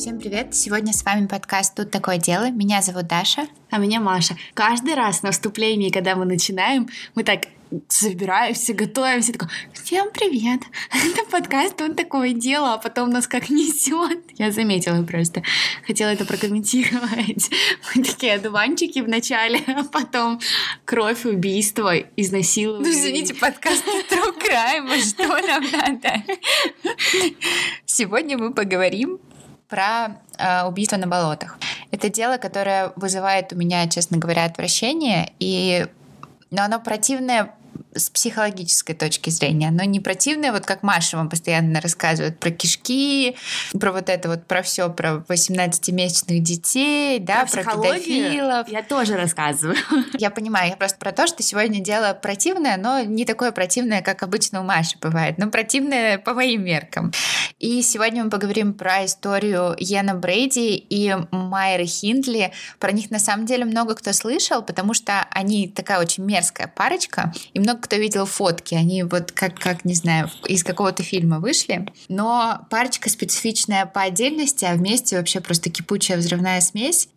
Всем 0.00 0.18
привет! 0.18 0.54
Сегодня 0.54 0.94
с 0.94 1.04
вами 1.04 1.26
подкаст 1.26 1.74
«Тут 1.74 1.90
такое 1.90 2.16
дело». 2.16 2.50
Меня 2.50 2.80
зовут 2.80 3.06
Даша. 3.06 3.46
А 3.68 3.76
меня 3.76 4.00
Маша. 4.00 4.34
Каждый 4.54 4.94
раз 4.94 5.22
на 5.22 5.30
вступлении, 5.30 5.90
когда 5.90 6.16
мы 6.16 6.24
начинаем, 6.24 6.88
мы 7.14 7.22
так 7.22 7.40
собираемся, 7.88 8.72
готовимся, 8.72 9.34
такой, 9.34 9.48
всем 9.74 10.08
привет, 10.10 10.62
это 10.90 11.30
подкаст 11.30 11.76
«Тут 11.76 11.96
такое 11.96 12.32
дело», 12.32 12.72
а 12.72 12.78
потом 12.78 13.10
нас 13.10 13.28
как 13.28 13.50
несет. 13.50 14.20
Я 14.38 14.50
заметила 14.52 15.02
просто, 15.04 15.42
хотела 15.86 16.08
это 16.08 16.24
прокомментировать. 16.24 17.50
Мы 17.94 18.02
такие 18.02 18.36
одуванчики 18.36 19.00
в 19.00 19.08
начале, 19.08 19.60
а 19.66 19.84
потом 19.84 20.40
кровь, 20.86 21.26
убийство, 21.26 21.94
изнасилование. 22.16 22.90
Ну, 22.90 22.98
извините, 22.98 23.34
подкаст 23.34 23.84
True 23.84 24.34
Crime, 24.38 24.98
что 25.02 25.28
нам 25.28 25.64
надо? 25.70 26.24
Сегодня 27.84 28.38
мы 28.38 28.54
поговорим 28.54 29.20
про 29.70 30.16
э, 30.36 30.64
убийство 30.64 30.96
на 30.96 31.06
болотах. 31.06 31.56
Это 31.90 32.10
дело, 32.10 32.36
которое 32.36 32.92
вызывает 32.96 33.52
у 33.52 33.56
меня, 33.56 33.88
честно 33.88 34.18
говоря, 34.18 34.44
отвращение, 34.44 35.32
и 35.38 35.86
но 36.50 36.62
оно 36.62 36.80
противное 36.80 37.54
с 37.94 38.10
психологической 38.10 38.94
точки 38.94 39.30
зрения. 39.30 39.70
но 39.70 39.84
не 39.84 40.00
противное, 40.00 40.52
вот 40.52 40.66
как 40.66 40.82
Маша 40.82 41.16
вам 41.16 41.28
постоянно 41.28 41.80
рассказывает 41.80 42.38
про 42.38 42.50
кишки, 42.50 43.36
про 43.78 43.92
вот 43.92 44.08
это 44.08 44.28
вот, 44.28 44.46
про 44.46 44.62
все, 44.62 44.88
про 44.90 45.24
18-месячных 45.28 46.40
детей, 46.40 47.18
да, 47.18 47.46
про, 47.46 47.62
про 47.62 47.72
педофилов. 47.72 48.68
Я 48.68 48.82
тоже 48.82 49.16
рассказываю. 49.16 49.76
Я 50.18 50.30
понимаю, 50.30 50.70
я 50.70 50.76
просто 50.76 50.98
про 50.98 51.12
то, 51.12 51.26
что 51.26 51.42
сегодня 51.42 51.80
дело 51.80 52.14
противное, 52.14 52.76
но 52.76 53.02
не 53.02 53.24
такое 53.24 53.52
противное, 53.52 54.02
как 54.02 54.22
обычно 54.22 54.60
у 54.60 54.64
Маши 54.64 54.96
бывает, 55.00 55.38
но 55.38 55.48
противное 55.48 56.18
по 56.18 56.34
моим 56.34 56.64
меркам. 56.64 57.12
И 57.58 57.82
сегодня 57.82 58.24
мы 58.24 58.30
поговорим 58.30 58.74
про 58.74 59.04
историю 59.04 59.74
Йена 59.78 60.14
Брейди 60.14 60.76
и 60.76 61.14
Майры 61.30 61.84
Хиндли. 61.84 62.52
Про 62.78 62.92
них 62.92 63.10
на 63.10 63.18
самом 63.18 63.46
деле 63.46 63.64
много 63.64 63.94
кто 63.94 64.12
слышал, 64.12 64.62
потому 64.62 64.94
что 64.94 65.26
они 65.30 65.68
такая 65.68 66.00
очень 66.00 66.24
мерзкая 66.24 66.68
парочка, 66.68 67.32
и 67.52 67.60
много 67.60 67.79
кто 67.80 67.96
видел 67.96 68.26
фотки, 68.26 68.74
они 68.74 69.02
вот 69.02 69.32
как, 69.32 69.58
как 69.58 69.84
не 69.84 69.94
знаю, 69.94 70.30
из 70.46 70.62
какого-то 70.64 71.02
фильма 71.02 71.40
вышли, 71.40 71.86
но 72.08 72.66
парочка 72.70 73.10
специфичная 73.10 73.86
по 73.86 74.02
отдельности, 74.02 74.64
а 74.64 74.74
вместе 74.74 75.16
вообще 75.16 75.40
просто 75.40 75.70
кипучая 75.70 76.16
взрывная 76.18 76.60
смесь. 76.60 77.08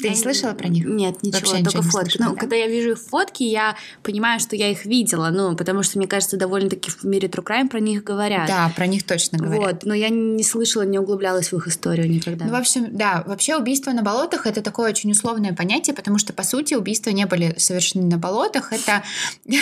Ты 0.00 0.10
не 0.10 0.16
слышала 0.16 0.52
про 0.54 0.68
них? 0.68 0.84
Нет, 0.86 1.22
ничего, 1.22 1.40
Вообще 1.40 1.62
только 1.62 1.78
ничего 1.78 1.82
фотки. 1.82 2.10
Слышала, 2.10 2.28
ну, 2.28 2.34
да? 2.34 2.40
когда 2.40 2.56
я 2.56 2.66
вижу 2.66 2.90
их 2.92 2.98
фотки, 3.00 3.42
я 3.42 3.76
понимаю, 4.02 4.40
что 4.40 4.56
я 4.56 4.70
их 4.70 4.84
видела, 4.84 5.30
ну, 5.30 5.56
потому 5.56 5.82
что, 5.82 5.98
мне 5.98 6.06
кажется, 6.06 6.36
довольно-таки 6.36 6.90
в 6.90 7.04
мире 7.04 7.28
True 7.28 7.44
Crime 7.44 7.68
про 7.68 7.80
них 7.80 8.04
говорят. 8.04 8.48
Да, 8.48 8.72
про 8.74 8.86
них 8.86 9.04
точно 9.04 9.38
говорят. 9.38 9.60
Вот, 9.60 9.84
но 9.84 9.94
я 9.94 10.08
не 10.08 10.42
слышала, 10.42 10.82
не 10.82 10.98
углублялась 10.98 11.52
в 11.52 11.56
их 11.56 11.68
историю 11.68 12.10
никогда. 12.10 12.46
Ну, 12.46 12.52
в 12.52 12.56
общем, 12.56 12.88
да, 12.96 13.22
вообще 13.26 13.56
убийство 13.56 13.92
на 13.92 14.02
болотах— 14.02 14.46
это 14.48 14.62
такое 14.62 14.90
очень 14.90 15.10
условное 15.10 15.52
понятие, 15.54 15.94
потому 15.94 16.18
что, 16.18 16.32
по 16.32 16.42
сути, 16.42 16.74
убийства 16.74 17.10
не 17.10 17.26
были 17.26 17.54
совершены 17.58 18.04
на 18.04 18.18
болотах. 18.18 18.72
Это... 18.72 19.02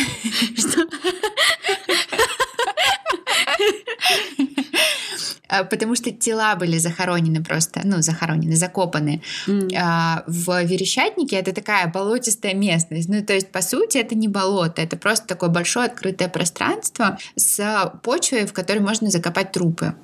Что? 0.57 0.87
А, 5.59 5.65
потому 5.65 5.95
что 5.95 6.11
тела 6.11 6.57
были 6.57 6.79
захоронены 6.79 7.43
просто, 7.43 7.81
ну, 7.85 8.03
захоронены, 8.03 8.57
закопаны 8.57 9.23
mm. 9.47 10.25
в 10.27 10.65
Верещатнике. 10.65 11.37
Это 11.37 11.53
такая 11.53 11.89
болотистая 11.89 12.55
местность. 12.55 13.09
Ну, 13.09 13.23
то 13.25 13.33
есть, 13.33 13.51
по 13.51 13.63
сути, 13.63 13.99
это 13.99 14.15
не 14.15 14.29
болото, 14.29 14.83
это 14.83 14.97
просто 14.97 15.27
такое 15.27 15.51
большое 15.51 15.87
открытое 15.87 16.29
пространство 16.29 17.19
с 17.37 17.93
почвой, 18.03 18.47
в 18.47 18.53
которой 18.53 18.81
можно 18.81 19.11
закопать 19.11 19.53
трупы. 19.53 19.95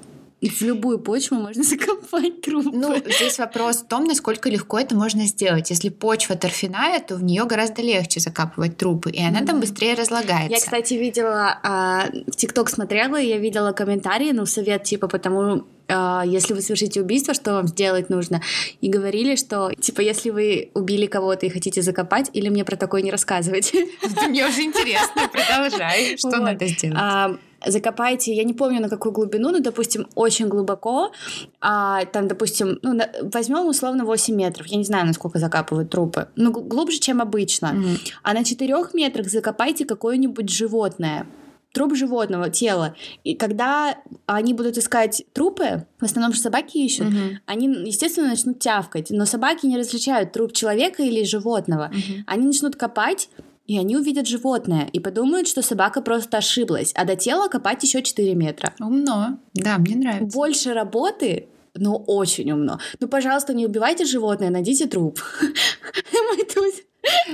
И 0.45 0.50
в 0.50 0.61
любую 0.61 0.98
почву 0.98 1.39
можно 1.39 1.62
закопать 1.64 2.42
трупы. 2.42 2.70
Ну, 2.70 2.97
здесь 2.98 3.39
вопрос 3.39 3.77
в 3.77 3.87
том, 3.87 4.05
насколько 4.05 4.51
легко 4.51 4.78
это 4.78 4.95
можно 4.95 5.24
сделать. 5.24 5.70
Если 5.70 5.89
почва 5.89 6.36
торфяная, 6.36 7.01
то 7.01 7.17
в 7.17 7.24
нее 7.24 7.46
гораздо 7.46 7.80
легче 7.80 8.20
закапывать 8.20 8.77
трупы, 8.77 9.11
и 9.11 9.24
она 9.24 9.41
mm-hmm. 9.41 9.46
там 9.46 9.61
быстрее 9.61 9.95
разлагается. 9.95 10.52
Я, 10.52 10.58
кстати, 10.58 10.95
видела, 10.95 11.58
э, 11.63 12.30
в 12.30 12.36
ТикТок 12.36 12.69
смотрела, 12.69 13.17
я 13.17 13.39
видела 13.39 13.73
комментарии, 13.73 14.33
ну, 14.33 14.45
совет 14.45 14.85
типа, 14.85 15.08
потому 15.08 15.64
э, 15.89 16.23
если 16.27 16.52
вы 16.52 16.61
совершите 16.61 17.01
убийство, 17.01 17.33
что 17.33 17.55
вам 17.55 17.67
сделать 17.67 18.11
нужно? 18.11 18.42
И 18.83 18.90
говорили, 18.90 19.36
что, 19.36 19.73
типа, 19.73 20.02
если 20.02 20.29
вы 20.29 20.70
убили 20.74 21.07
кого-то 21.07 21.46
и 21.46 21.48
хотите 21.48 21.80
закопать, 21.80 22.29
или 22.35 22.51
мне 22.51 22.67
про 22.67 22.77
такое 22.77 23.01
не 23.01 23.11
рассказывать? 23.11 23.73
Мне 24.29 24.46
уже 24.46 24.61
интересно, 24.61 25.27
продолжай. 25.33 26.19
Что 26.19 26.36
надо 26.36 26.67
сделать? 26.67 27.39
Закопайте, 27.67 28.35
я 28.35 28.45
не 28.45 28.55
помню 28.55 28.80
на 28.80 28.89
какую 28.89 29.13
глубину, 29.13 29.51
но, 29.51 29.61
допустим, 29.61 30.07
очень 30.14 30.48
глубоко, 30.48 31.13
а, 31.61 32.05
там, 32.07 32.29
допустим, 32.29 32.79
ну, 32.83 32.92
на, 32.92 33.08
возьмем 33.23 33.67
условно 33.67 34.05
8 34.05 34.35
метров, 34.35 34.67
я 34.67 34.77
не 34.77 34.85
знаю, 34.85 35.07
насколько 35.07 35.39
закапывают 35.39 35.91
трупы, 35.91 36.29
ну, 36.36 36.52
глубже, 36.52 36.98
чем 36.98 37.20
обычно, 37.20 37.73
mm-hmm. 37.75 38.13
а 38.23 38.35
на 38.35 38.45
4 38.45 38.75
метрах 38.95 39.29
закопайте 39.29 39.85
какое-нибудь 39.85 40.48
животное, 40.51 41.27
труп 41.75 41.97
животного, 41.97 42.48
тела. 42.51 42.95
И 43.25 43.35
когда 43.35 43.98
они 44.27 44.55
будут 44.55 44.79
искать 44.79 45.25
трупы, 45.33 45.86
в 45.98 46.05
основном 46.05 46.33
же 46.33 46.41
собаки 46.41 46.79
ищут, 46.79 47.08
mm-hmm. 47.08 47.36
они, 47.46 47.67
естественно, 47.86 48.29
начнут 48.29 48.61
тявкать. 48.61 49.11
Но 49.11 49.27
собаки 49.27 49.67
не 49.67 49.77
различают 49.77 50.33
труп 50.33 50.52
человека 50.52 51.02
или 51.02 51.25
животного. 51.25 51.91
Mm-hmm. 51.92 52.23
Они 52.27 52.46
начнут 52.46 52.77
копать, 52.77 53.29
и 53.67 53.79
они 53.79 53.97
увидят 53.97 54.27
животное 54.27 54.89
и 54.92 55.01
подумают, 55.01 55.48
что 55.48 55.63
собака 55.63 56.02
просто 56.02 56.39
ошиблась, 56.39 56.92
а 56.95 57.05
до 57.05 57.17
тела 57.17 57.48
копать 57.48 57.83
еще 57.83 58.02
4 58.02 58.35
метра. 58.35 58.75
Умно. 58.79 59.39
Да, 59.55 59.79
мне 59.79 59.97
нравится. 59.97 60.36
Больше 60.36 60.75
работы, 60.75 61.48
но 61.75 61.97
очень 61.97 62.51
умно. 62.52 62.79
Ну, 63.01 63.08
пожалуйста, 63.08 63.55
не 63.55 63.67
убивайте 63.67 64.05
животное, 64.05 64.51
найдите 64.51 64.86
труп. 64.86 65.20
Мы 65.41 66.45
тут 66.45 66.75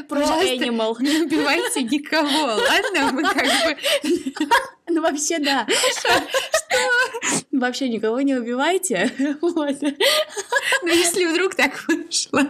про 0.08 0.20
animal. 0.20 0.96
Не 1.00 1.22
убивайте 1.22 1.82
никого, 1.82 2.54
ладно? 2.54 3.12
Мы 3.12 3.22
как 3.22 3.44
бы... 3.44 4.46
Ну, 4.92 5.02
вообще, 5.02 5.38
да. 5.38 5.68
Что? 5.68 6.08
Вообще 7.52 7.88
никого 7.88 8.20
не 8.22 8.34
убивайте. 8.34 9.12
Вот. 9.40 9.76
Ну, 9.82 10.88
если 10.88 11.26
вдруг 11.26 11.54
так 11.54 11.84
вышло. 11.86 12.42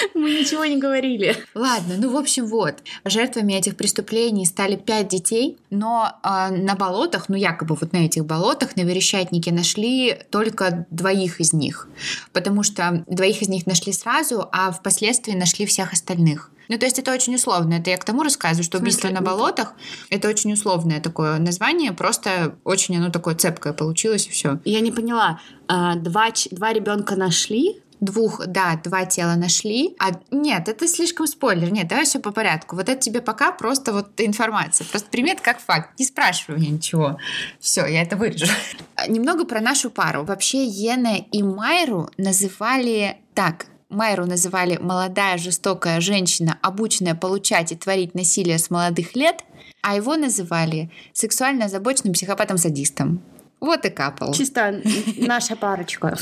Мы 0.14 0.30
ничего 0.30 0.64
не 0.64 0.78
говорили. 0.78 1.36
Ладно, 1.54 1.94
ну 1.98 2.10
в 2.12 2.16
общем 2.16 2.46
вот, 2.46 2.76
жертвами 3.04 3.54
этих 3.54 3.76
преступлений 3.76 4.46
стали 4.46 4.76
пять 4.76 5.08
детей, 5.08 5.58
но 5.70 6.12
э, 6.22 6.50
на 6.50 6.74
болотах, 6.74 7.28
ну 7.28 7.36
якобы 7.36 7.76
вот 7.80 7.92
на 7.92 7.98
этих 7.98 8.24
болотах 8.24 8.76
на 8.76 8.82
Верещатнике 8.82 9.52
нашли 9.52 10.18
только 10.30 10.86
двоих 10.90 11.40
из 11.40 11.52
них, 11.52 11.88
потому 12.32 12.62
что 12.62 13.04
двоих 13.06 13.42
из 13.42 13.48
них 13.48 13.66
нашли 13.66 13.92
сразу, 13.92 14.48
а 14.52 14.70
впоследствии 14.70 15.32
нашли 15.32 15.66
всех 15.66 15.92
остальных. 15.92 16.50
Ну, 16.70 16.78
то 16.78 16.86
есть 16.86 17.00
это 17.00 17.12
очень 17.12 17.34
условно. 17.34 17.74
Это 17.74 17.90
я 17.90 17.96
к 17.96 18.04
тому 18.04 18.22
рассказываю, 18.22 18.62
что 18.62 18.78
убийство 18.78 19.08
на 19.08 19.22
болотах— 19.22 19.74
это 20.10 20.28
очень 20.28 20.52
условное 20.52 21.00
такое 21.00 21.36
название, 21.40 21.90
просто 21.90 22.54
очень 22.62 22.96
оно 22.96 23.10
такое 23.10 23.34
цепкое 23.34 23.72
получилось, 23.72 24.28
и 24.28 24.30
все. 24.30 24.60
Я 24.64 24.78
не 24.78 24.92
поняла. 24.92 25.40
А, 25.66 25.96
два, 25.96 26.28
два 26.52 26.72
ребенка 26.72 27.16
нашли, 27.16 27.82
двух, 28.00 28.46
да, 28.46 28.80
два 28.82 29.04
тела 29.04 29.34
нашли. 29.36 29.94
А 29.98 30.10
нет, 30.30 30.68
это 30.68 30.88
слишком 30.88 31.26
спойлер. 31.26 31.70
Нет, 31.70 31.88
давай 31.88 32.04
все 32.04 32.18
по 32.18 32.32
порядку. 32.32 32.76
Вот 32.76 32.88
это 32.88 33.00
тебе 33.00 33.20
пока 33.20 33.52
просто 33.52 33.92
вот 33.92 34.08
информация. 34.18 34.86
Просто 34.86 35.08
примет 35.10 35.40
как 35.40 35.60
факт. 35.60 35.98
Не 35.98 36.04
спрашивай 36.04 36.58
меня 36.58 36.70
ничего. 36.70 37.18
Все, 37.58 37.86
я 37.86 38.02
это 38.02 38.16
вырежу. 38.16 38.46
Немного 39.08 39.44
про 39.44 39.60
нашу 39.60 39.90
пару. 39.90 40.24
Вообще 40.24 40.64
Йена 40.64 41.16
и 41.30 41.42
Майру 41.42 42.10
называли 42.16 43.18
так. 43.34 43.66
Майру 43.90 44.24
называли 44.24 44.76
молодая 44.76 45.36
жестокая 45.36 46.00
женщина, 46.00 46.58
обученная 46.62 47.16
получать 47.16 47.72
и 47.72 47.76
творить 47.76 48.14
насилие 48.14 48.58
с 48.58 48.70
молодых 48.70 49.16
лет, 49.16 49.44
а 49.82 49.96
его 49.96 50.14
называли 50.16 50.90
сексуально 51.12 51.64
озабоченным 51.64 52.14
психопатом-садистом. 52.14 53.20
Вот 53.58 53.84
и 53.84 53.90
капал. 53.90 54.32
Чисто 54.32 54.80
наша 55.16 55.56
парочка. 55.56 56.16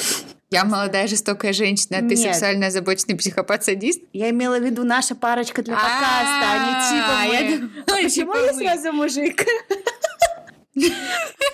Я 0.50 0.64
молодая 0.64 1.06
жестокая 1.06 1.52
женщина, 1.52 1.98
а 1.98 2.08
ты 2.08 2.16
сексуально 2.16 2.68
озабоченный 2.68 3.16
психопат-садист? 3.16 4.00
Я 4.14 4.30
имела 4.30 4.58
в 4.58 4.64
виду 4.64 4.82
наша 4.82 5.14
парочка 5.14 5.62
для 5.62 5.74
подкаста, 5.74 6.42
а 6.42 6.58
не 6.64 6.74
типа 6.88 7.12
мы. 7.28 7.84
Почему 8.02 8.34
я 8.34 8.54
сразу 8.54 8.92
мужик? 8.92 9.44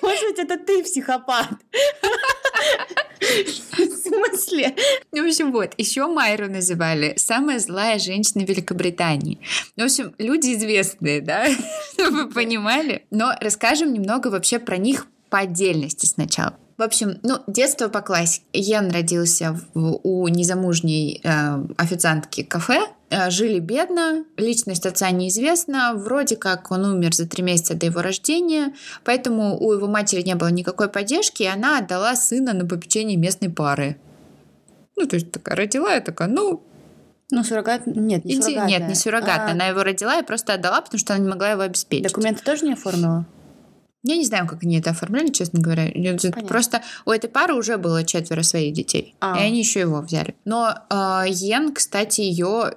Может 0.03 0.23
быть, 0.29 0.39
это 0.39 0.59
ты 0.59 0.85
психопат? 0.85 1.49
В 3.21 3.97
смысле? 3.97 4.77
Ну, 5.13 5.25
в 5.25 5.27
общем, 5.27 5.51
вот. 5.51 5.73
Еще 5.79 6.07
Майру 6.07 6.49
называли 6.49 7.15
самая 7.17 7.59
злая 7.59 7.99
женщина 7.99 8.43
Великобритании. 8.43 9.41
Ну, 9.77 9.85
в 9.85 9.87
общем, 9.87 10.15
люди 10.19 10.55
известные, 10.55 11.21
да? 11.21 11.47
Чтобы 11.95 12.25
вы 12.25 12.31
понимали. 12.31 13.07
Но 13.11 13.33
расскажем 13.41 13.93
немного 13.93 14.29
вообще 14.29 14.59
про 14.59 14.77
них 14.77 15.07
по 15.31 15.39
отдельности 15.39 16.07
сначала. 16.07 16.57
В 16.77 16.83
общем, 16.83 17.19
ну, 17.23 17.39
детство 17.47 17.89
по 17.89 18.01
классике. 18.01 18.45
Йен 18.53 18.91
родился 18.91 19.57
в, 19.75 20.01
у 20.03 20.27
незамужней 20.29 21.21
э, 21.23 21.65
официантки 21.77 22.43
кафе, 22.43 22.81
Э, 23.15 23.31
жили 23.31 23.61
бедно, 23.61 24.25
личность 24.37 24.87
отца 24.87 25.11
неизвестна, 25.11 25.95
вроде 25.95 26.37
как 26.37 26.73
он 26.73 26.85
умер 26.85 27.15
за 27.15 27.29
три 27.29 27.45
месяца 27.45 27.75
до 27.75 27.87
его 27.87 28.03
рождения, 28.03 28.75
поэтому 29.05 29.57
у 29.57 29.73
его 29.73 29.87
матери 29.87 30.23
не 30.23 30.35
было 30.35 30.49
никакой 30.49 30.89
поддержки, 30.89 31.45
и 31.45 31.47
она 31.47 31.79
отдала 31.79 32.17
сына 32.17 32.55
на 32.55 32.67
попечение 32.67 33.17
местной 33.17 33.51
пары. 33.51 33.99
Ну, 34.97 35.07
то 35.07 35.15
есть 35.15 35.31
такая 35.31 35.55
родила, 35.55 35.95
я 35.95 36.01
такая, 36.01 36.29
ну, 36.29 36.63
ну, 37.31 37.45
суррогат... 37.45 37.87
Нет, 37.87 38.25
не 38.25 38.43
суррогат. 38.43 38.69
Нет, 38.69 38.89
не 38.89 38.95
суррогат. 38.95 39.41
А... 39.41 39.51
Она 39.53 39.67
его 39.67 39.83
родила 39.83 40.19
и 40.19 40.25
просто 40.25 40.55
отдала, 40.55 40.81
потому 40.81 40.99
что 40.99 41.15
она 41.15 41.23
не 41.23 41.29
могла 41.29 41.51
его 41.51 41.63
обеспечить. 41.63 42.09
Документы 42.09 42.43
тоже 42.45 42.65
не 42.65 42.73
оформила? 42.73 43.27
Я 44.05 44.17
не 44.17 44.25
знаю, 44.25 44.47
как 44.47 44.63
они 44.63 44.79
это 44.79 44.91
оформляли, 44.91 45.29
честно 45.29 45.61
говоря. 45.61 45.91
Понятно. 45.93 46.43
Просто 46.47 46.83
у 47.07 47.11
этой 47.11 47.29
пары 47.29 47.55
уже 47.55 47.79
было 47.79 48.05
четверо 48.05 48.43
своих 48.43 48.75
детей. 48.75 49.15
А. 49.21 49.39
И 49.39 49.43
они 49.43 49.59
еще 49.59 49.81
его 49.81 50.01
взяли. 50.03 50.35
Но 50.45 50.75
э, 50.91 51.25
Йен, 51.27 51.73
кстати, 51.73 52.21
ее 52.21 52.75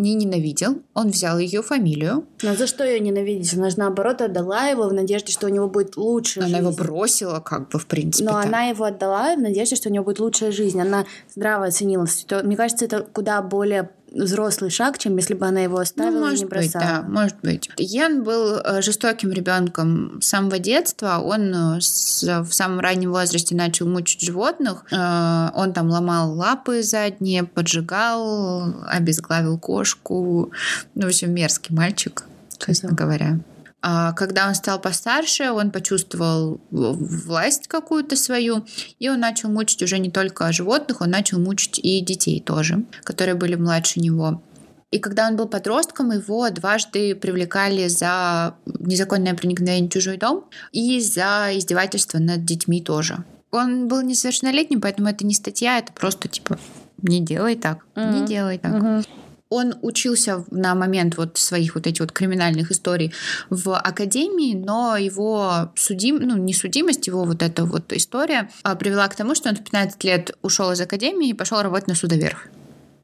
не 0.00 0.14
ненавидел, 0.14 0.82
он 0.94 1.10
взял 1.10 1.38
ее 1.38 1.62
фамилию. 1.62 2.26
Но 2.42 2.54
за 2.56 2.66
что 2.66 2.84
ее 2.84 3.00
ненавидеть? 3.00 3.52
Она 3.54 3.70
же 3.70 3.78
наоборот 3.78 4.22
отдала 4.22 4.66
его 4.68 4.88
в 4.88 4.92
надежде, 4.92 5.32
что 5.32 5.46
у 5.46 5.50
него 5.50 5.68
будет 5.68 5.96
лучшая 5.96 6.46
она 6.46 6.58
жизнь. 6.58 6.68
его 6.68 6.76
бросила, 6.76 7.40
как 7.40 7.68
бы, 7.68 7.78
в 7.78 7.86
принципе. 7.86 8.24
Но 8.28 8.36
она 8.36 8.64
его 8.64 8.84
отдала 8.84 9.36
в 9.36 9.40
надежде, 9.40 9.76
что 9.76 9.88
у 9.88 9.92
него 9.92 10.04
будет 10.04 10.18
лучшая 10.18 10.52
жизнь. 10.52 10.80
Она 10.80 11.04
здраво 11.34 11.66
оценила. 11.66 12.06
Мне 12.42 12.56
кажется, 12.56 12.86
это 12.86 13.02
куда 13.02 13.42
более 13.42 13.90
взрослый 14.12 14.70
шаг, 14.70 14.98
чем 14.98 15.16
если 15.16 15.34
бы 15.34 15.46
она 15.46 15.60
его 15.60 15.78
оставила 15.78 16.20
ну, 16.20 16.26
может 16.26 16.40
и 16.40 16.44
не 16.44 16.48
бросала. 16.48 16.82
Быть, 16.82 16.90
да, 16.90 17.02
может 17.02 17.36
быть. 17.42 17.70
Йен 17.76 18.22
был 18.22 18.58
э, 18.58 18.82
жестоким 18.82 19.30
ребенком 19.30 20.20
с 20.20 20.26
самого 20.26 20.58
детства. 20.58 21.18
Он 21.18 21.76
э, 21.76 21.80
с, 21.80 22.22
в 22.42 22.52
самом 22.52 22.80
раннем 22.80 23.12
возрасте 23.12 23.54
начал 23.54 23.86
мучить 23.86 24.22
животных. 24.22 24.84
Э, 24.90 25.48
он 25.54 25.72
там 25.72 25.88
ломал 25.88 26.32
лапы 26.34 26.82
задние, 26.82 27.44
поджигал, 27.44 28.74
обезглавил 28.86 29.58
кошку. 29.58 30.52
Ну, 30.94 31.02
в 31.02 31.08
общем, 31.08 31.32
мерзкий 31.32 31.74
мальчик, 31.74 32.24
честно 32.58 32.90
говоря. 32.90 33.40
А 33.82 34.12
когда 34.12 34.46
он 34.46 34.54
стал 34.54 34.80
постарше, 34.80 35.50
он 35.50 35.70
почувствовал 35.70 36.60
власть 36.70 37.66
какую-то 37.66 38.16
свою, 38.16 38.66
и 38.98 39.08
он 39.08 39.20
начал 39.20 39.48
мучить 39.48 39.82
уже 39.82 39.98
не 39.98 40.10
только 40.10 40.52
животных, 40.52 41.00
он 41.00 41.10
начал 41.10 41.38
мучить 41.38 41.78
и 41.78 42.00
детей 42.00 42.40
тоже, 42.40 42.84
которые 43.04 43.34
были 43.34 43.54
младше 43.54 44.00
него. 44.00 44.42
И 44.90 44.98
когда 44.98 45.28
он 45.28 45.36
был 45.36 45.46
подростком, 45.46 46.10
его 46.10 46.50
дважды 46.50 47.14
привлекали 47.14 47.86
за 47.86 48.56
незаконное 48.66 49.34
проникновение 49.34 49.88
в 49.88 49.92
чужой 49.92 50.16
дом 50.16 50.46
и 50.72 51.00
за 51.00 51.50
издевательство 51.52 52.18
над 52.18 52.44
детьми 52.44 52.82
тоже. 52.82 53.24
Он 53.52 53.88
был 53.88 54.02
несовершеннолетним, 54.02 54.80
поэтому 54.80 55.08
это 55.08 55.24
не 55.24 55.34
статья, 55.34 55.78
это 55.78 55.92
просто 55.92 56.28
типа 56.28 56.58
не 57.02 57.20
делай 57.20 57.56
так, 57.56 57.86
mm-hmm. 57.94 58.12
не 58.12 58.26
делай 58.26 58.58
так. 58.58 58.72
Mm-hmm. 58.72 59.08
Он 59.50 59.74
учился 59.82 60.44
на 60.50 60.74
момент 60.74 61.16
вот 61.16 61.36
своих 61.36 61.74
вот 61.74 61.86
этих 61.86 62.00
вот 62.00 62.12
криминальных 62.12 62.70
историй 62.70 63.12
в 63.50 63.76
академии, 63.76 64.54
но 64.54 64.96
его 64.96 65.72
судим, 65.76 66.16
ну 66.16 66.36
не 66.36 66.54
судимость, 66.54 67.06
его 67.06 67.24
вот 67.24 67.42
эта 67.42 67.64
вот 67.64 67.92
история 67.92 68.48
а, 68.62 68.76
привела 68.76 69.08
к 69.08 69.16
тому, 69.16 69.34
что 69.34 69.48
он 69.48 69.56
в 69.56 69.64
15 69.64 70.04
лет 70.04 70.36
ушел 70.42 70.70
из 70.70 70.80
академии 70.80 71.30
и 71.30 71.34
пошел 71.34 71.60
работать 71.60 71.88
на 71.88 71.94
судоверх. 71.94 72.48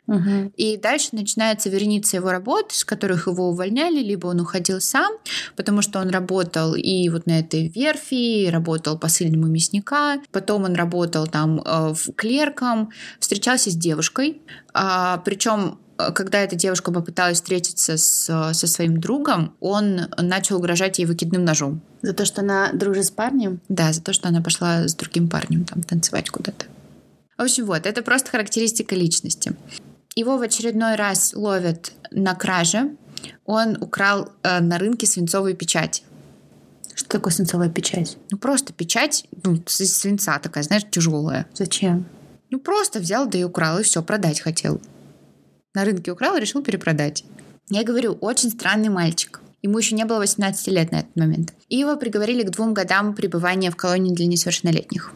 Угу. 0.07 0.53
И 0.57 0.77
дальше 0.77 1.09
начинается 1.13 1.69
вереница 1.69 2.17
его 2.17 2.31
работ, 2.31 2.73
с 2.73 2.85
которых 2.85 3.27
его 3.27 3.49
увольняли, 3.49 4.01
либо 4.03 4.29
он 4.29 4.41
уходил 4.41 4.81
сам, 4.81 5.13
потому 5.57 5.83
что 5.83 5.99
он 6.01 6.11
работал 6.11 6.75
и 6.75 7.09
вот 7.09 7.27
на 7.27 7.41
этой 7.41 7.69
верфи, 7.69 8.49
работал 8.49 8.99
посыльным 8.99 9.43
у 9.43 9.47
мясника, 9.47 10.19
потом 10.31 10.65
он 10.65 10.75
работал 10.75 11.27
там 11.27 11.61
э, 11.65 11.95
клерком, 12.17 12.91
встречался 13.19 13.71
с 13.71 13.75
девушкой, 13.75 14.43
а, 14.73 15.19
причем 15.25 15.79
Э, 15.99 16.13
когда 16.13 16.41
эта 16.41 16.57
девушка 16.57 16.93
попыталась 16.93 17.37
встретиться 17.37 17.97
с, 17.97 18.53
со 18.53 18.67
своим 18.67 19.01
другом, 19.01 19.55
он 19.61 20.09
начал 20.19 20.57
угрожать 20.57 20.99
ей 20.99 21.07
выкидным 21.07 21.45
ножом. 21.45 21.81
За 22.03 22.13
то, 22.13 22.25
что 22.25 22.43
она 22.43 22.73
дружит 22.73 23.07
с 23.07 23.11
парнем? 23.11 23.61
Да, 23.69 23.93
за 23.93 24.03
то, 24.03 24.13
что 24.13 24.29
она 24.29 24.43
пошла 24.43 24.89
с 24.89 24.95
другим 24.95 25.29
парнем 25.29 25.65
там 25.65 25.83
танцевать 25.83 26.31
куда-то. 26.31 26.67
В 27.37 27.43
общем, 27.43 27.67
вот, 27.67 27.87
это 27.87 28.03
просто 28.03 28.31
характеристика 28.31 28.95
личности. 28.95 29.55
Его 30.17 30.39
в 30.39 30.43
очередной 30.43 30.97
раз 30.97 31.33
ловят 31.35 31.93
на 32.11 32.35
краже. 32.35 32.97
Он 33.45 33.77
украл 33.81 34.33
э, 34.43 34.61
на 34.61 34.79
рынке 34.79 35.07
свинцовую 35.07 35.55
печать. 35.55 36.03
Что 36.95 37.09
такое 37.09 37.33
свинцовая 37.33 37.69
печать? 37.69 38.17
Ну, 38.31 38.39
просто 38.39 38.73
печать 38.73 39.27
ну, 39.45 39.63
свинца 39.67 40.39
такая, 40.41 40.65
знаешь, 40.65 40.85
тяжелая. 40.91 41.47
Зачем? 41.55 42.07
Ну, 42.51 42.59
просто 42.59 42.99
взял, 42.99 43.29
да 43.29 43.39
и 43.39 43.45
украл, 43.45 43.79
и 43.79 43.83
все, 43.85 44.03
продать 44.03 44.41
хотел 44.41 44.81
на 45.77 45.85
рынке 45.85 46.11
украл 46.11 46.37
и 46.37 46.41
решил 46.41 46.63
перепродать. 46.63 47.23
Я 47.69 47.85
говорю, 47.85 48.15
очень 48.23 48.51
странный 48.51 48.89
мальчик. 48.89 49.41
Ему 49.61 49.79
еще 49.79 49.95
не 49.95 50.07
было 50.07 50.19
18 50.19 50.69
лет 50.69 50.91
на 50.91 51.01
этот 51.01 51.15
момент. 51.17 51.53
И 51.69 51.77
его 51.77 51.97
приговорили 51.97 52.43
к 52.43 52.51
двум 52.51 52.73
годам 52.73 53.15
пребывания 53.15 53.71
в 53.71 53.77
колонии 53.77 54.15
для 54.15 54.27
несовершеннолетних. 54.27 55.13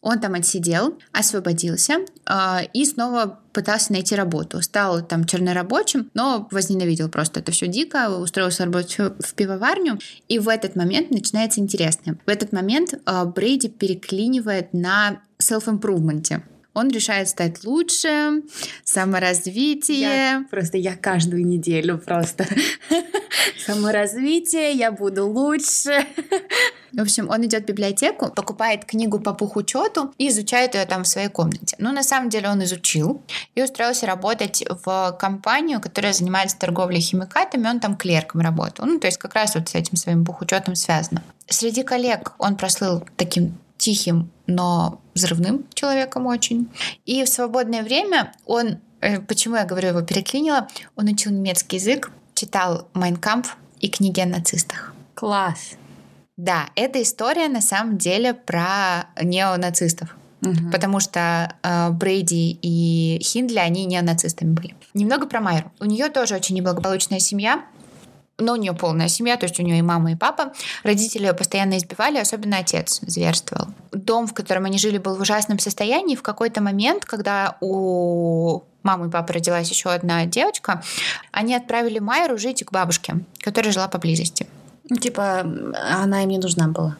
Он 0.00 0.20
там 0.20 0.34
отсидел, 0.34 0.96
освободился 1.12 1.98
э, 2.26 2.58
и 2.72 2.84
снова 2.84 3.40
пытался 3.52 3.92
найти 3.92 4.14
работу. 4.14 4.62
Стал 4.62 5.04
там 5.04 5.24
чернорабочим, 5.24 6.08
но 6.14 6.46
возненавидел 6.52 7.08
просто 7.08 7.40
это 7.40 7.50
все 7.50 7.66
дико, 7.66 8.08
устроился 8.10 8.64
работать 8.64 8.96
в 8.98 9.34
пивоварню. 9.34 9.98
И 10.28 10.38
в 10.38 10.48
этот 10.48 10.76
момент 10.76 11.10
начинается 11.10 11.60
интересное. 11.60 12.16
В 12.26 12.28
этот 12.30 12.52
момент 12.52 12.94
э, 12.94 13.24
Брейди 13.24 13.68
переклинивает 13.68 14.72
на 14.72 15.20
self-improvement 15.42 16.42
он 16.78 16.90
решает 16.90 17.28
стать 17.28 17.64
лучше, 17.64 18.42
саморазвитие. 18.84 20.00
Я, 20.00 20.44
просто 20.48 20.78
я 20.78 20.94
каждую 20.96 21.44
неделю 21.44 21.98
просто 21.98 22.46
саморазвитие, 23.66 24.72
я 24.74 24.92
буду 24.92 25.26
лучше. 25.26 26.06
В 26.92 27.00
общем, 27.00 27.28
он 27.28 27.44
идет 27.44 27.64
в 27.64 27.66
библиотеку, 27.66 28.30
покупает 28.30 28.84
книгу 28.84 29.18
по 29.18 29.34
пухучету 29.34 30.14
и 30.18 30.28
изучает 30.28 30.74
ее 30.74 30.84
там 30.86 31.04
в 31.04 31.08
своей 31.08 31.28
комнате. 31.28 31.76
Ну, 31.78 31.92
на 31.92 32.02
самом 32.02 32.30
деле 32.30 32.48
он 32.48 32.62
изучил 32.64 33.22
и 33.54 33.62
устроился 33.62 34.06
работать 34.06 34.64
в 34.84 35.16
компанию, 35.18 35.80
которая 35.80 36.12
занимается 36.12 36.58
торговлей 36.58 37.00
химикатами. 37.00 37.68
Он 37.68 37.80
там 37.80 37.96
клерком 37.96 38.40
работал. 38.40 38.86
Ну, 38.86 38.98
то 38.98 39.06
есть 39.06 39.18
как 39.18 39.34
раз 39.34 39.54
вот 39.54 39.68
с 39.68 39.74
этим 39.74 39.96
своим 39.96 40.24
пухучетом 40.24 40.74
связано. 40.74 41.22
Среди 41.48 41.82
коллег 41.82 42.32
он 42.38 42.56
прослыл 42.56 43.04
таким 43.16 43.58
тихим, 43.78 44.30
но 44.46 45.00
взрывным 45.14 45.64
человеком 45.74 46.26
очень. 46.26 46.68
И 47.06 47.24
в 47.24 47.28
свободное 47.28 47.82
время 47.82 48.32
он, 48.44 48.78
э, 49.00 49.20
почему 49.20 49.56
я 49.56 49.64
говорю, 49.64 49.88
его 49.88 50.02
переклинило, 50.02 50.68
он 50.96 51.06
учил 51.06 51.32
немецкий 51.32 51.76
язык, 51.76 52.10
читал 52.34 52.88
«Майнкамп» 52.92 53.46
и 53.80 53.88
книги 53.88 54.20
о 54.20 54.26
нацистах. 54.26 54.92
Класс! 55.14 55.76
Да, 56.38 56.70
эта 56.76 57.02
история 57.02 57.48
на 57.48 57.60
самом 57.60 57.98
деле 57.98 58.32
про 58.32 59.08
неонацистов. 59.20 60.16
Угу. 60.40 60.70
Потому 60.72 61.00
что 61.00 61.52
э, 61.64 61.90
Брейди 61.90 62.58
и 62.62 63.18
Хиндли, 63.20 63.58
они 63.58 63.84
неонацистами 63.86 64.52
были. 64.52 64.76
Немного 64.94 65.26
про 65.26 65.40
Майру. 65.40 65.72
У 65.80 65.84
нее 65.84 66.08
тоже 66.08 66.36
очень 66.36 66.54
неблагополучная 66.54 67.18
семья 67.18 67.64
но 68.40 68.52
у 68.52 68.56
нее 68.56 68.72
полная 68.72 69.08
семья, 69.08 69.36
то 69.36 69.46
есть 69.46 69.58
у 69.58 69.64
нее 69.64 69.80
и 69.80 69.82
мама, 69.82 70.12
и 70.12 70.14
папа. 70.14 70.52
Родители 70.84 71.26
ее 71.26 71.34
постоянно 71.34 71.76
избивали, 71.76 72.18
особенно 72.18 72.58
отец 72.58 73.00
зверствовал. 73.02 73.66
Дом, 73.90 74.28
в 74.28 74.32
котором 74.34 74.64
они 74.64 74.78
жили, 74.78 74.98
был 74.98 75.16
в 75.16 75.20
ужасном 75.20 75.58
состоянии. 75.58 76.14
В 76.14 76.22
какой-то 76.22 76.62
момент, 76.62 77.04
когда 77.04 77.56
у 77.60 78.62
мамы 78.84 79.08
и 79.08 79.10
папы 79.10 79.32
родилась 79.32 79.68
еще 79.70 79.90
одна 79.90 80.24
девочка, 80.24 80.82
они 81.32 81.54
отправили 81.54 81.98
Майру 81.98 82.38
жить 82.38 82.64
к 82.64 82.70
бабушке, 82.70 83.16
которая 83.40 83.72
жила 83.72 83.88
поблизости. 83.88 84.46
Ну, 84.90 84.96
типа, 84.96 85.40
она 85.40 86.22
им 86.22 86.30
не 86.30 86.38
нужна 86.38 86.68
была. 86.68 86.96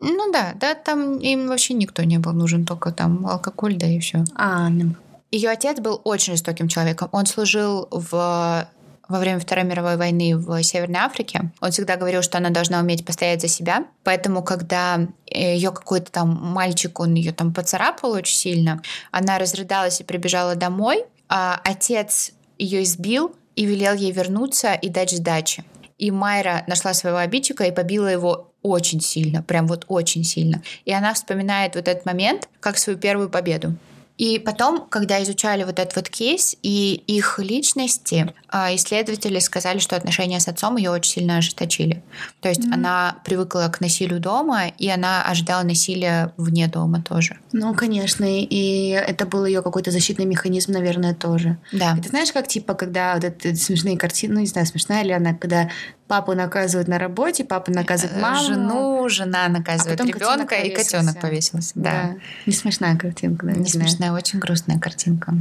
Ну 0.00 0.32
да, 0.32 0.54
да, 0.58 0.74
там 0.74 1.18
им 1.18 1.48
вообще 1.48 1.74
никто 1.74 2.02
не 2.02 2.18
был 2.18 2.32
нужен, 2.32 2.64
только 2.64 2.90
там 2.90 3.26
алкоголь, 3.26 3.76
да 3.76 3.86
и 3.86 3.98
все. 3.98 4.24
А, 4.34 4.68
ну. 4.70 4.94
Ее 5.30 5.50
отец 5.50 5.78
был 5.78 6.00
очень 6.04 6.32
жестоким 6.32 6.68
человеком. 6.68 7.08
Он 7.12 7.26
служил 7.26 7.86
в 7.90 8.66
во 9.10 9.18
время 9.18 9.40
Второй 9.40 9.64
мировой 9.64 9.96
войны 9.96 10.36
в 10.36 10.62
Северной 10.62 11.00
Африке. 11.00 11.50
Он 11.60 11.72
всегда 11.72 11.96
говорил, 11.96 12.22
что 12.22 12.38
она 12.38 12.50
должна 12.50 12.78
уметь 12.78 13.04
постоять 13.04 13.40
за 13.40 13.48
себя. 13.48 13.86
Поэтому, 14.04 14.42
когда 14.42 15.08
э, 15.26 15.56
ее 15.56 15.72
какой-то 15.72 16.12
там 16.12 16.28
мальчик, 16.28 17.00
он 17.00 17.14
ее 17.14 17.32
там 17.32 17.52
поцарапал 17.52 18.12
очень 18.12 18.36
сильно, 18.36 18.80
она 19.10 19.38
разрыдалась 19.38 20.00
и 20.00 20.04
прибежала 20.04 20.54
домой. 20.54 21.04
А 21.28 21.60
отец 21.64 22.30
ее 22.56 22.84
избил 22.84 23.34
и 23.56 23.64
велел 23.64 23.94
ей 23.94 24.12
вернуться 24.12 24.74
и 24.74 24.88
дать 24.88 25.10
сдачи. 25.10 25.64
И 26.00 26.10
Майра 26.10 26.64
нашла 26.66 26.94
своего 26.94 27.18
обидчика 27.18 27.64
и 27.64 27.72
побила 27.72 28.08
его 28.08 28.52
очень 28.62 29.02
сильно, 29.02 29.42
прям 29.42 29.66
вот 29.66 29.84
очень 29.88 30.24
сильно. 30.24 30.62
И 30.86 30.92
она 30.92 31.12
вспоминает 31.12 31.74
вот 31.74 31.88
этот 31.88 32.06
момент 32.06 32.48
как 32.60 32.78
свою 32.78 32.98
первую 32.98 33.28
победу. 33.28 33.74
И 34.16 34.38
потом, 34.38 34.86
когда 34.88 35.22
изучали 35.22 35.62
вот 35.64 35.78
этот 35.78 35.96
вот 35.96 36.08
кейс 36.08 36.56
и 36.62 37.02
их 37.06 37.38
личности, 37.38 38.32
исследователи 38.52 39.38
сказали, 39.38 39.78
что 39.78 39.96
отношения 39.96 40.40
с 40.40 40.48
отцом 40.48 40.76
ее 40.76 40.90
очень 40.90 41.12
сильно 41.12 41.38
ожесточили. 41.38 42.02
То 42.40 42.48
есть 42.48 42.62
mm-hmm. 42.62 42.74
она 42.74 43.16
привыкла 43.24 43.70
к 43.72 43.80
насилию 43.80 44.20
дома, 44.20 44.66
и 44.66 44.88
она 44.88 45.22
ожидала 45.22 45.62
насилия 45.62 46.32
вне 46.36 46.66
дома 46.66 47.02
тоже. 47.02 47.38
Ну, 47.52 47.74
конечно, 47.74 48.24
и 48.28 48.88
это 48.88 49.26
был 49.26 49.44
ее 49.44 49.62
какой-то 49.62 49.90
защитный 49.90 50.24
механизм, 50.24 50.72
наверное, 50.72 51.14
тоже. 51.14 51.58
Да. 51.72 51.96
Это 51.98 52.08
знаешь, 52.08 52.32
как 52.32 52.48
типа, 52.48 52.74
когда 52.74 53.14
вот 53.14 53.24
это 53.24 53.54
смешные 53.54 53.96
картины, 53.96 54.34
ну, 54.34 54.40
не 54.40 54.46
знаю, 54.46 54.66
смешная 54.66 55.02
ли 55.02 55.12
она, 55.12 55.34
когда 55.34 55.70
папу 56.08 56.34
наказывают 56.34 56.88
на 56.88 56.98
работе, 56.98 57.44
папа 57.44 57.70
наказывает 57.70 58.16
э, 58.16 58.20
маму. 58.20 58.44
Жену, 58.44 59.08
жена 59.08 59.48
наказывает 59.48 60.00
а 60.00 60.04
ребенка, 60.04 60.56
и 60.56 60.74
котенок 60.74 61.20
повесился. 61.20 61.72
Да. 61.76 61.90
да. 61.90 62.14
Не 62.46 62.52
смешная 62.52 62.96
картинка, 62.96 63.46
да. 63.46 63.52
Не 63.52 63.66
смешная, 63.66 64.12
очень 64.12 64.40
грустная 64.40 64.80
картинка. 64.80 65.34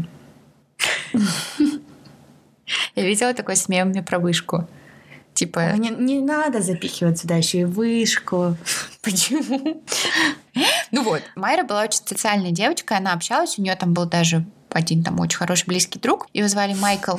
Я 3.00 3.06
видела 3.06 3.34
такой 3.34 3.56
с 3.56 3.70
мемами 3.70 4.02
про 4.02 4.20
вышку. 4.20 4.68
Типа... 5.34 5.72
Не, 5.78 5.90
не 5.90 6.20
надо 6.20 6.62
запихивать 6.62 7.18
сюда 7.18 7.38
еще 7.38 7.62
и 7.62 7.64
вышку. 7.64 8.58
Почему? 9.02 9.82
Ну 10.92 11.04
вот, 11.04 11.22
Майра 11.38 11.64
была 11.64 11.84
очень 11.84 12.02
социальная 12.06 12.52
девочка, 12.52 12.98
она 12.98 13.14
общалась, 13.14 13.58
у 13.58 13.62
нее 13.62 13.78
там 13.78 13.94
был 13.94 14.06
даже 14.06 14.44
один 14.72 15.04
там 15.04 15.20
очень 15.20 15.38
хороший 15.38 15.66
близкий 15.68 16.00
друг, 16.00 16.28
его 16.34 16.48
звали 16.48 16.74
Майкл. 16.74 17.18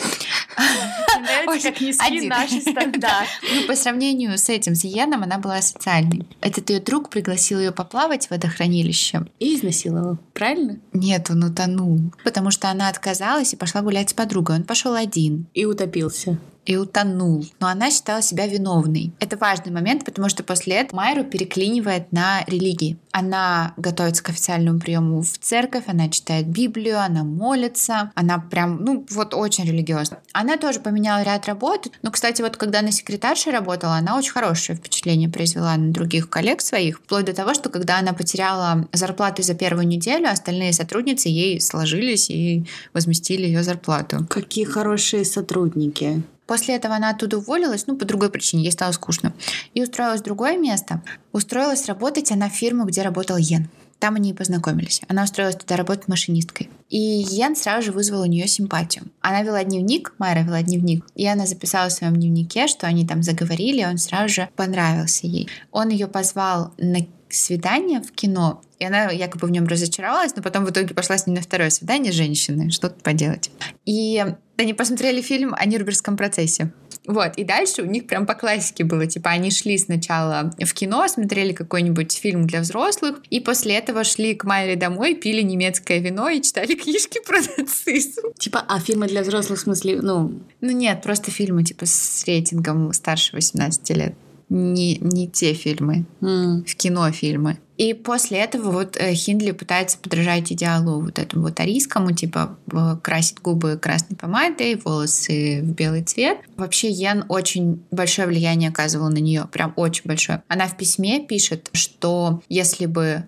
Как 1.62 1.80
низкие 1.80 2.28
наши 2.28 2.60
стандарты. 2.60 3.28
Ну, 3.54 3.66
по 3.66 3.76
сравнению 3.76 4.38
с 4.38 4.48
этим, 4.48 4.74
с 4.74 4.84
Йеном, 4.84 5.22
она 5.22 5.38
была 5.38 5.60
социальной. 5.60 6.26
Этот 6.40 6.70
ее 6.70 6.80
друг 6.80 7.10
пригласил 7.10 7.58
ее 7.58 7.72
поплавать 7.72 8.26
в 8.26 8.30
водохранилище. 8.30 9.26
И 9.38 9.56
изнасиловал, 9.56 10.18
правильно? 10.32 10.78
Нет, 10.92 11.30
он 11.30 11.44
утонул. 11.44 12.12
Потому 12.24 12.50
что 12.50 12.70
она 12.70 12.88
отказалась 12.88 13.52
и 13.52 13.56
пошла 13.56 13.82
гулять 13.82 14.10
с 14.10 14.14
подругой. 14.14 14.56
Он 14.56 14.64
пошел 14.64 14.94
один. 14.94 15.46
И 15.54 15.64
утопился 15.64 16.38
и 16.66 16.76
утонул. 16.76 17.44
Но 17.58 17.68
она 17.68 17.90
считала 17.90 18.22
себя 18.22 18.46
виновной. 18.46 19.12
Это 19.20 19.36
важный 19.36 19.72
момент, 19.72 20.04
потому 20.04 20.28
что 20.28 20.42
после 20.44 20.76
этого 20.76 21.00
Майру 21.00 21.24
переклинивает 21.24 22.12
на 22.12 22.44
религии. 22.46 22.98
Она 23.12 23.74
готовится 23.76 24.22
к 24.22 24.28
официальному 24.28 24.78
приему 24.78 25.22
в 25.22 25.38
церковь, 25.38 25.84
она 25.86 26.08
читает 26.08 26.46
Библию, 26.46 27.00
она 27.00 27.24
молится, 27.24 28.12
она 28.14 28.38
прям, 28.38 28.84
ну, 28.84 29.06
вот 29.10 29.34
очень 29.34 29.64
религиозна. 29.64 30.18
Она 30.32 30.58
тоже 30.58 30.80
поменяла 30.80 31.22
ряд 31.22 31.46
работ. 31.46 31.88
Но, 32.02 32.10
кстати, 32.10 32.42
вот 32.42 32.56
когда 32.56 32.80
она 32.80 32.92
секретаршей 32.92 33.52
работала, 33.52 33.94
она 33.94 34.16
очень 34.16 34.32
хорошее 34.32 34.78
впечатление 34.78 35.28
произвела 35.28 35.76
на 35.76 35.92
других 35.92 36.28
коллег 36.28 36.60
своих, 36.60 36.98
вплоть 36.98 37.24
до 37.24 37.32
того, 37.32 37.54
что 37.54 37.70
когда 37.70 37.98
она 37.98 38.12
потеряла 38.12 38.86
зарплату 38.92 39.42
за 39.42 39.54
первую 39.54 39.86
неделю, 39.86 40.28
остальные 40.28 40.72
сотрудницы 40.72 41.28
ей 41.28 41.60
сложились 41.60 42.30
и 42.30 42.66
возместили 42.92 43.46
ее 43.46 43.62
зарплату. 43.62 44.26
Какие 44.28 44.64
хорошие 44.64 45.24
сотрудники. 45.24 46.22
После 46.50 46.74
этого 46.74 46.96
она 46.96 47.10
оттуда 47.10 47.38
уволилась, 47.38 47.86
ну, 47.86 47.96
по 47.96 48.04
другой 48.04 48.28
причине, 48.28 48.64
ей 48.64 48.72
стало 48.72 48.90
скучно. 48.90 49.32
И 49.72 49.84
устроилась 49.84 50.20
в 50.20 50.24
другое 50.24 50.58
место. 50.58 51.00
Устроилась 51.30 51.86
работать 51.86 52.32
она 52.32 52.48
в 52.48 52.52
фирму, 52.52 52.86
где 52.86 53.02
работал 53.02 53.36
Йен. 53.36 53.68
Там 54.00 54.16
они 54.16 54.30
и 54.30 54.34
познакомились. 54.34 55.00
Она 55.06 55.22
устроилась 55.22 55.54
туда 55.54 55.76
работать 55.76 56.08
машинисткой. 56.08 56.68
И 56.88 56.98
Йен 56.98 57.54
сразу 57.54 57.86
же 57.86 57.92
вызвал 57.92 58.22
у 58.22 58.26
нее 58.26 58.48
симпатию. 58.48 59.04
Она 59.20 59.42
вела 59.42 59.62
дневник, 59.62 60.12
Майра 60.18 60.40
вела 60.40 60.60
дневник, 60.60 61.06
и 61.14 61.24
она 61.24 61.46
записала 61.46 61.88
в 61.88 61.92
своем 61.92 62.16
дневнике, 62.16 62.66
что 62.66 62.88
они 62.88 63.06
там 63.06 63.22
заговорили, 63.22 63.82
и 63.82 63.86
он 63.86 63.98
сразу 63.98 64.34
же 64.34 64.48
понравился 64.56 65.28
ей. 65.28 65.48
Он 65.70 65.90
ее 65.90 66.08
позвал 66.08 66.74
на 66.78 67.06
свидание 67.34 68.00
в 68.00 68.12
кино, 68.12 68.62
и 68.78 68.84
она 68.84 69.10
якобы 69.10 69.46
в 69.46 69.50
нем 69.50 69.66
разочаровалась, 69.66 70.34
но 70.36 70.42
потом 70.42 70.64
в 70.64 70.70
итоге 70.70 70.94
пошла 70.94 71.18
с 71.18 71.26
ним 71.26 71.36
на 71.36 71.42
второе 71.42 71.70
свидание 71.70 72.12
с 72.12 72.16
женщиной. 72.16 72.70
Что 72.70 72.88
тут 72.88 73.02
поделать? 73.02 73.50
И 73.84 74.24
они 74.56 74.74
посмотрели 74.74 75.20
фильм 75.22 75.54
о 75.54 75.64
Нюрнбергском 75.66 76.16
процессе. 76.16 76.72
Вот, 77.06 77.36
и 77.36 77.44
дальше 77.44 77.82
у 77.82 77.86
них 77.86 78.06
прям 78.06 78.26
по 78.26 78.34
классике 78.34 78.84
было, 78.84 79.06
типа, 79.06 79.30
они 79.30 79.50
шли 79.50 79.78
сначала 79.78 80.52
в 80.58 80.74
кино, 80.74 81.08
смотрели 81.08 81.52
какой-нибудь 81.52 82.12
фильм 82.12 82.46
для 82.46 82.60
взрослых, 82.60 83.20
и 83.30 83.40
после 83.40 83.74
этого 83.74 84.04
шли 84.04 84.34
к 84.34 84.44
Майре 84.44 84.76
домой, 84.76 85.14
пили 85.14 85.40
немецкое 85.40 85.98
вино 85.98 86.28
и 86.28 86.42
читали 86.42 86.74
книжки 86.74 87.20
про 87.26 87.38
нацизм. 87.56 88.22
Типа, 88.38 88.64
а 88.68 88.78
фильмы 88.80 89.08
для 89.08 89.22
взрослых 89.22 89.58
в 89.58 89.62
смысле, 89.62 90.00
ну... 90.02 90.40
Ну 90.60 90.70
нет, 90.70 91.02
просто 91.02 91.30
фильмы, 91.30 91.64
типа, 91.64 91.86
с 91.86 92.24
рейтингом 92.26 92.92
старше 92.92 93.34
18 93.34 93.90
лет 93.90 94.14
не, 94.50 94.98
не 94.98 95.28
те 95.28 95.54
фильмы, 95.54 96.04
mm. 96.20 96.64
в 96.64 96.74
кино 96.76 97.10
фильмы. 97.12 97.58
И 97.80 97.94
после 97.94 98.40
этого 98.40 98.72
вот 98.72 98.98
э, 98.98 99.14
Хиндли 99.14 99.52
пытается 99.52 99.96
подражать 99.96 100.52
идеалу 100.52 101.00
вот 101.00 101.18
этому 101.18 101.44
вот 101.44 101.58
арийскому, 101.60 102.12
типа 102.12 102.58
красит 103.02 103.40
губы 103.40 103.78
красной 103.78 104.18
помадой, 104.18 104.74
волосы 104.76 105.62
в 105.62 105.72
белый 105.72 106.02
цвет. 106.02 106.38
Вообще 106.58 106.90
Йен 106.90 107.24
очень 107.28 107.82
большое 107.90 108.28
влияние 108.28 108.68
оказывал 108.68 109.08
на 109.08 109.16
нее, 109.16 109.48
прям 109.50 109.72
очень 109.76 110.02
большое. 110.04 110.42
Она 110.48 110.66
в 110.66 110.76
письме 110.76 111.24
пишет, 111.24 111.70
что 111.72 112.42
если 112.50 112.84
бы 112.84 113.24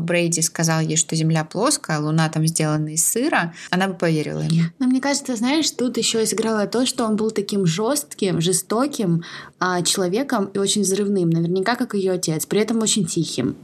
Брейди 0.00 0.40
сказал 0.42 0.80
ей, 0.80 0.96
что 0.96 1.16
Земля 1.16 1.44
плоская, 1.44 1.98
Луна 1.98 2.28
там 2.28 2.46
сделана 2.46 2.88
из 2.88 3.06
сыра, 3.06 3.54
она 3.70 3.88
бы 3.88 3.94
поверила 3.94 4.40
ему. 4.40 4.64
Но 4.78 4.86
мне 4.86 5.00
кажется, 5.00 5.36
знаешь, 5.36 5.70
тут 5.70 5.96
еще 5.96 6.24
сыграло 6.26 6.66
то, 6.66 6.86
что 6.86 7.04
он 7.04 7.16
был 7.16 7.30
таким 7.30 7.66
жестким, 7.66 8.40
жестоким 8.40 9.24
а, 9.58 9.82
человеком 9.82 10.46
и 10.46 10.58
очень 10.58 10.82
взрывным, 10.82 11.30
наверняка 11.30 11.76
как 11.76 11.94
ее 11.94 12.12
отец, 12.12 12.46
при 12.46 12.60
этом 12.60 12.82
очень 12.82 13.06
тихим. 13.06 13.56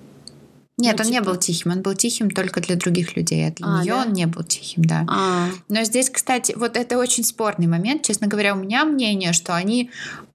Нет, 0.81 0.97
ну, 0.99 1.03
он 1.03 1.11
типа... 1.11 1.13
не 1.13 1.21
был 1.21 1.37
тихим, 1.37 1.73
он 1.73 1.83
был 1.83 1.95
тихим 1.95 2.31
только 2.31 2.61
для 2.61 2.77
других 2.77 3.17
людей, 3.17 3.47
а 3.47 3.53
для 3.53 3.67
а, 3.67 3.83
нее 3.83 3.93
да? 3.93 4.03
он 4.03 4.13
не 4.13 4.27
был 4.27 4.43
тихим, 4.43 4.85
да. 4.85 5.07
А. 5.09 5.49
Но 5.69 5.85
здесь, 5.85 6.09
кстати, 6.09 6.55
вот 6.57 6.77
это 6.77 6.97
очень 6.99 7.23
спорный 7.23 7.67
момент. 7.67 8.03
Честно 8.03 8.27
говоря, 8.27 8.55
у 8.55 8.59
меня 8.59 8.85
мнение, 8.85 9.33
что 9.33 9.55
они 9.55 9.91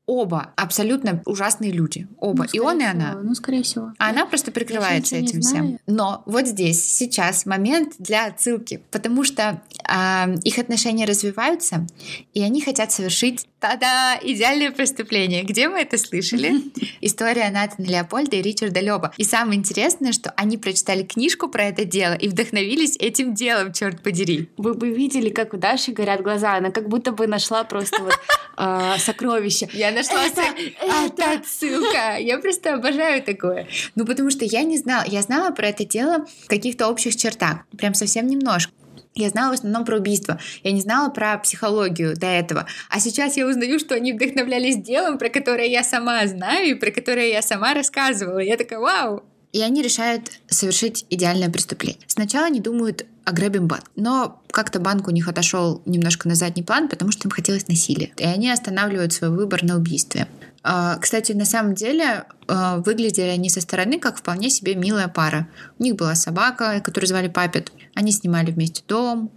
оба 0.08 0.52
абсолютно 0.56 1.22
ужасные 1.26 1.72
люди. 1.72 2.08
Оба. 2.20 2.46
Ну, 2.46 2.50
и 2.54 2.60
он, 2.60 2.82
и 2.82 2.84
она. 2.84 3.16
Ну, 3.22 3.34
скорее 3.36 3.64
всего. 3.64 3.94
А 3.98 4.10
она 4.10 4.26
просто 4.26 4.52
прикрывается 4.52 5.16
этим 5.16 5.42
всем. 5.42 5.80
Но 5.88 6.24
вот 6.26 6.48
здесь, 6.48 6.84
сейчас 6.84 7.46
момент 7.46 7.94
для 8.00 8.26
отсылки. 8.26 8.82
Потому 8.92 9.24
что 9.24 9.62
э, 9.88 10.36
их 10.44 10.60
отношения 10.60 11.06
развиваются, 11.06 11.88
и 12.34 12.42
они 12.42 12.62
хотят 12.62 12.92
совершить 12.92 13.48
та-да, 13.60 14.20
идеальное 14.22 14.72
преступление. 14.72 15.44
Где 15.44 15.68
мы 15.68 15.82
это 15.82 15.98
слышали? 15.98 16.54
История 17.02 17.50
Натана 17.50 17.88
Леопольда 17.88 18.36
и 18.36 18.42
Ричарда 18.42 18.80
Леба. 18.80 19.14
И 19.18 19.24
самое 19.24 19.58
интересное, 19.58 20.12
что 20.12 20.32
они 20.38 20.58
прочитали 20.58 21.04
книжку 21.04 21.48
про 21.48 21.66
это 21.66 21.84
дело 21.84 22.14
и 22.14 22.28
вдохновились 22.28 22.96
этим 22.98 23.34
делом, 23.34 23.74
черт 23.74 24.04
подери. 24.04 24.50
Вы 24.58 24.76
бы 24.76 24.90
видели, 24.90 25.30
как 25.30 25.54
у 25.54 25.58
Даши 25.58 25.94
горят 25.94 26.22
глаза. 26.22 26.56
Она 26.56 26.70
как 26.70 26.90
будто 26.90 27.12
бы 27.12 27.26
нашла 27.26 27.64
просто 27.64 28.04
вот 28.04 28.14
э, 28.58 29.00
сокровище. 29.00 29.68
Я 29.74 29.95
нашла 29.96 30.24
это, 30.26 30.42
это 30.82 31.34
отсылка. 31.34 32.18
Я 32.20 32.38
просто 32.38 32.76
обожаю 32.76 33.24
такое. 33.24 33.68
Ну, 33.96 34.06
потому 34.06 34.30
что 34.30 34.46
я 34.46 34.64
не 34.64 34.78
знала. 34.78 35.04
Я 35.08 35.22
знала 35.22 35.52
про 35.52 35.70
это 35.70 35.86
дело 35.86 36.26
в 36.44 36.48
каких-то 36.48 36.88
общих 36.88 37.16
чертах. 37.16 37.60
Прям 37.78 37.94
совсем 37.94 38.28
немножко. 38.28 38.72
Я 39.18 39.30
знала 39.30 39.52
в 39.52 39.54
основном 39.54 39.86
про 39.86 39.98
убийство. 39.98 40.40
Я 40.64 40.74
не 40.74 40.82
знала 40.82 41.10
про 41.10 41.38
психологию 41.38 42.18
до 42.18 42.28
этого. 42.28 42.68
А 42.90 43.00
сейчас 43.00 43.38
я 43.38 43.48
узнаю, 43.48 43.80
что 43.80 43.96
они 43.96 44.12
вдохновлялись 44.12 44.76
делом, 44.76 45.18
про 45.18 45.30
которое 45.30 45.68
я 45.68 45.84
сама 45.84 46.28
знаю 46.28 46.72
и 46.72 46.74
про 46.74 46.92
которое 46.92 47.30
я 47.30 47.42
сама 47.42 47.74
рассказывала. 47.74 48.40
Я 48.40 48.58
такая, 48.58 48.80
вау! 48.80 49.24
И 49.56 49.62
они 49.62 49.82
решают 49.82 50.32
совершить 50.50 51.06
идеальное 51.10 51.50
преступление. 51.50 52.02
Сначала 52.08 52.48
они 52.48 52.60
думают 52.60 53.06
ограбим 53.24 53.68
банк. 53.68 53.90
Но 53.96 54.44
как-то 54.52 54.82
банк 54.82 55.08
у 55.08 55.12
них 55.12 55.30
отошел 55.30 55.82
немножко 55.86 56.28
на 56.28 56.36
задний 56.36 56.62
план, 56.62 56.90
потому 56.90 57.12
что 57.12 57.30
им 57.30 57.32
хотелось 57.32 57.70
насилия. 57.70 58.12
И 58.18 58.26
они 58.26 58.52
останавливают 58.52 59.14
свой 59.14 59.30
выбор 59.30 59.64
на 59.64 59.78
убийстве. 59.78 60.28
А, 60.62 60.98
кстати, 60.98 61.32
на 61.32 61.46
самом 61.46 61.74
деле 61.74 62.26
а, 62.50 62.80
выглядели 62.80 63.28
они 63.28 63.50
со 63.50 63.62
стороны 63.62 63.98
как 63.98 64.18
вполне 64.18 64.50
себе 64.50 64.76
милая 64.76 65.08
пара. 65.08 65.48
У 65.80 65.84
них 65.84 65.96
была 65.96 66.16
собака, 66.16 66.82
которую 66.84 67.08
звали 67.08 67.30
Папет. 67.30 67.72
Они 67.94 68.12
снимали 68.12 68.52
вместе 68.52 68.84
дом, 68.86 69.32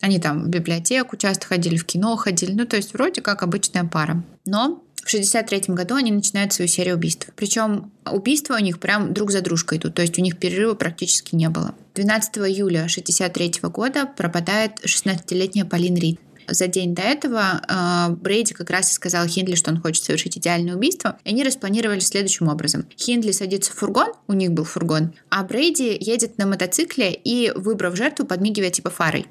они 0.00 0.20
там 0.20 0.44
в 0.44 0.48
библиотеку 0.50 1.16
часто 1.16 1.48
ходили, 1.48 1.76
в 1.76 1.84
кино 1.84 2.14
ходили. 2.14 2.52
Ну, 2.52 2.64
то 2.64 2.76
есть 2.76 2.92
вроде 2.92 3.22
как 3.22 3.42
обычная 3.42 3.82
пара. 3.82 4.22
Но 4.46 4.83
в 5.04 5.08
1963 5.08 5.74
году 5.74 5.96
они 5.96 6.10
начинают 6.10 6.54
свою 6.54 6.66
серию 6.66 6.96
убийств. 6.96 7.28
Причем 7.36 7.92
убийства 8.10 8.54
у 8.54 8.58
них 8.58 8.80
прям 8.80 9.12
друг 9.12 9.30
за 9.30 9.42
дружкой 9.42 9.76
идут, 9.76 9.94
то 9.94 10.02
есть 10.02 10.18
у 10.18 10.22
них 10.22 10.38
перерыва 10.38 10.74
практически 10.74 11.34
не 11.34 11.50
было. 11.50 11.74
12 11.94 12.38
июля 12.38 12.86
1963 12.86 13.68
года 13.68 14.06
пропадает 14.06 14.82
16-летняя 14.82 15.66
Полин 15.66 15.96
Рид. 15.96 16.18
За 16.48 16.66
день 16.66 16.94
до 16.94 17.02
этого 17.02 17.62
э, 17.68 18.14
Брейди 18.14 18.54
как 18.54 18.70
раз 18.70 18.90
и 18.90 18.94
сказал 18.94 19.26
Хиндли, 19.26 19.54
что 19.54 19.70
он 19.70 19.80
хочет 19.80 20.04
совершить 20.04 20.36
идеальное 20.38 20.74
убийство. 20.74 21.18
И 21.24 21.30
они 21.30 21.42
распланировали 21.42 22.00
следующим 22.00 22.48
образом. 22.48 22.86
Хиндли 22.98 23.32
садится 23.32 23.72
в 23.72 23.76
фургон, 23.76 24.12
у 24.26 24.32
них 24.32 24.52
был 24.52 24.64
фургон, 24.64 25.14
а 25.30 25.42
Брейди 25.44 25.96
едет 25.98 26.38
на 26.38 26.46
мотоцикле 26.46 27.12
и, 27.12 27.52
выбрав 27.54 27.96
жертву, 27.96 28.26
подмигивает 28.26 28.74
типа 28.74 28.90
фарой. 28.90 29.26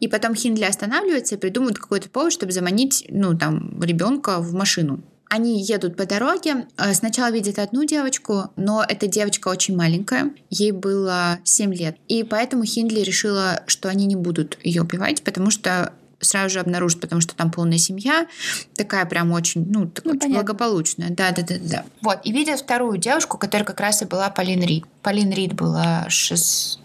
И 0.00 0.08
потом 0.08 0.34
Хиндли 0.34 0.64
останавливается 0.64 1.34
и 1.34 1.38
придумывает 1.38 1.78
какой-то 1.78 2.08
повод, 2.08 2.32
чтобы 2.32 2.52
заманить, 2.52 3.06
ну, 3.08 3.36
там, 3.36 3.80
ребенка 3.82 4.38
в 4.38 4.52
машину. 4.54 5.00
Они 5.30 5.62
едут 5.62 5.96
по 5.96 6.06
дороге, 6.06 6.66
э, 6.78 6.94
сначала 6.94 7.30
видят 7.30 7.58
одну 7.58 7.84
девочку, 7.84 8.50
но 8.56 8.82
эта 8.88 9.06
девочка 9.06 9.48
очень 9.48 9.76
маленькая, 9.76 10.30
ей 10.48 10.72
было 10.72 11.38
7 11.44 11.74
лет. 11.74 11.96
И 12.08 12.22
поэтому 12.22 12.64
Хиндли 12.64 13.00
решила, 13.00 13.62
что 13.66 13.90
они 13.90 14.06
не 14.06 14.16
будут 14.16 14.58
ее 14.62 14.82
убивать, 14.82 15.22
потому 15.22 15.50
что 15.50 15.92
сразу 16.20 16.54
же 16.54 16.60
обнаружат, 16.60 17.00
потому 17.00 17.20
что 17.20 17.34
там 17.34 17.50
полная 17.50 17.78
семья, 17.78 18.26
такая 18.74 19.04
прям 19.04 19.32
очень, 19.32 19.66
ну, 19.70 19.86
так 19.86 20.04
ну 20.04 20.12
очень 20.12 20.32
благополучная. 20.32 21.10
Да, 21.10 21.30
да, 21.32 21.42
да, 21.42 21.56
да. 21.60 21.84
Вот, 22.00 22.20
и 22.24 22.32
видят 22.32 22.60
вторую 22.60 22.98
девушку, 22.98 23.38
которая 23.38 23.66
как 23.66 23.80
раз 23.80 24.02
и 24.02 24.06
была 24.06 24.30
Полин 24.30 24.62
Рид. 24.62 24.84
Полин 25.02 25.30
Рид 25.30 25.52
была 25.54 26.06
6 26.08 26.80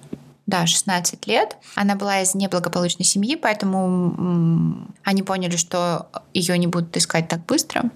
да, 0.45 0.65
16 0.65 1.25
лет. 1.27 1.57
Она 1.75 1.95
была 1.95 2.21
из 2.21 2.35
неблагополучной 2.35 3.05
семьи, 3.05 3.35
поэтому 3.35 4.87
они 5.03 5.23
поняли, 5.23 5.55
что 5.55 6.07
ее 6.33 6.57
не 6.57 6.67
будут 6.67 6.95
искать 6.97 7.27
так 7.27 7.45
быстро. 7.45 7.89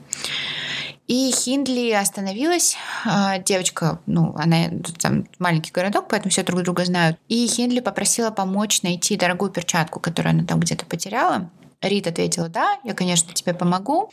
И 1.08 1.32
Хиндли 1.32 1.92
остановилась. 1.92 2.76
А, 3.06 3.38
девочка, 3.40 4.02
ну, 4.06 4.36
она 4.36 4.70
там 5.00 5.26
маленький 5.40 5.72
городок, 5.72 6.08
поэтому 6.10 6.32
все 6.32 6.44
друг 6.44 6.64
друга 6.64 6.84
знают. 6.84 7.18
И 7.30 7.48
Хиндли 7.48 7.80
попросила 7.80 8.30
помочь 8.30 8.82
найти 8.82 9.16
дорогую 9.16 9.50
перчатку, 9.52 10.02
которую 10.02 10.32
она 10.32 10.44
там 10.44 10.60
где-то 10.60 10.86
потеряла. 10.86 11.50
Рит 11.82 12.08
ответила, 12.08 12.50
да, 12.50 12.80
я, 12.84 12.94
конечно, 12.94 13.34
тебе 13.34 13.54
помогу. 13.54 14.10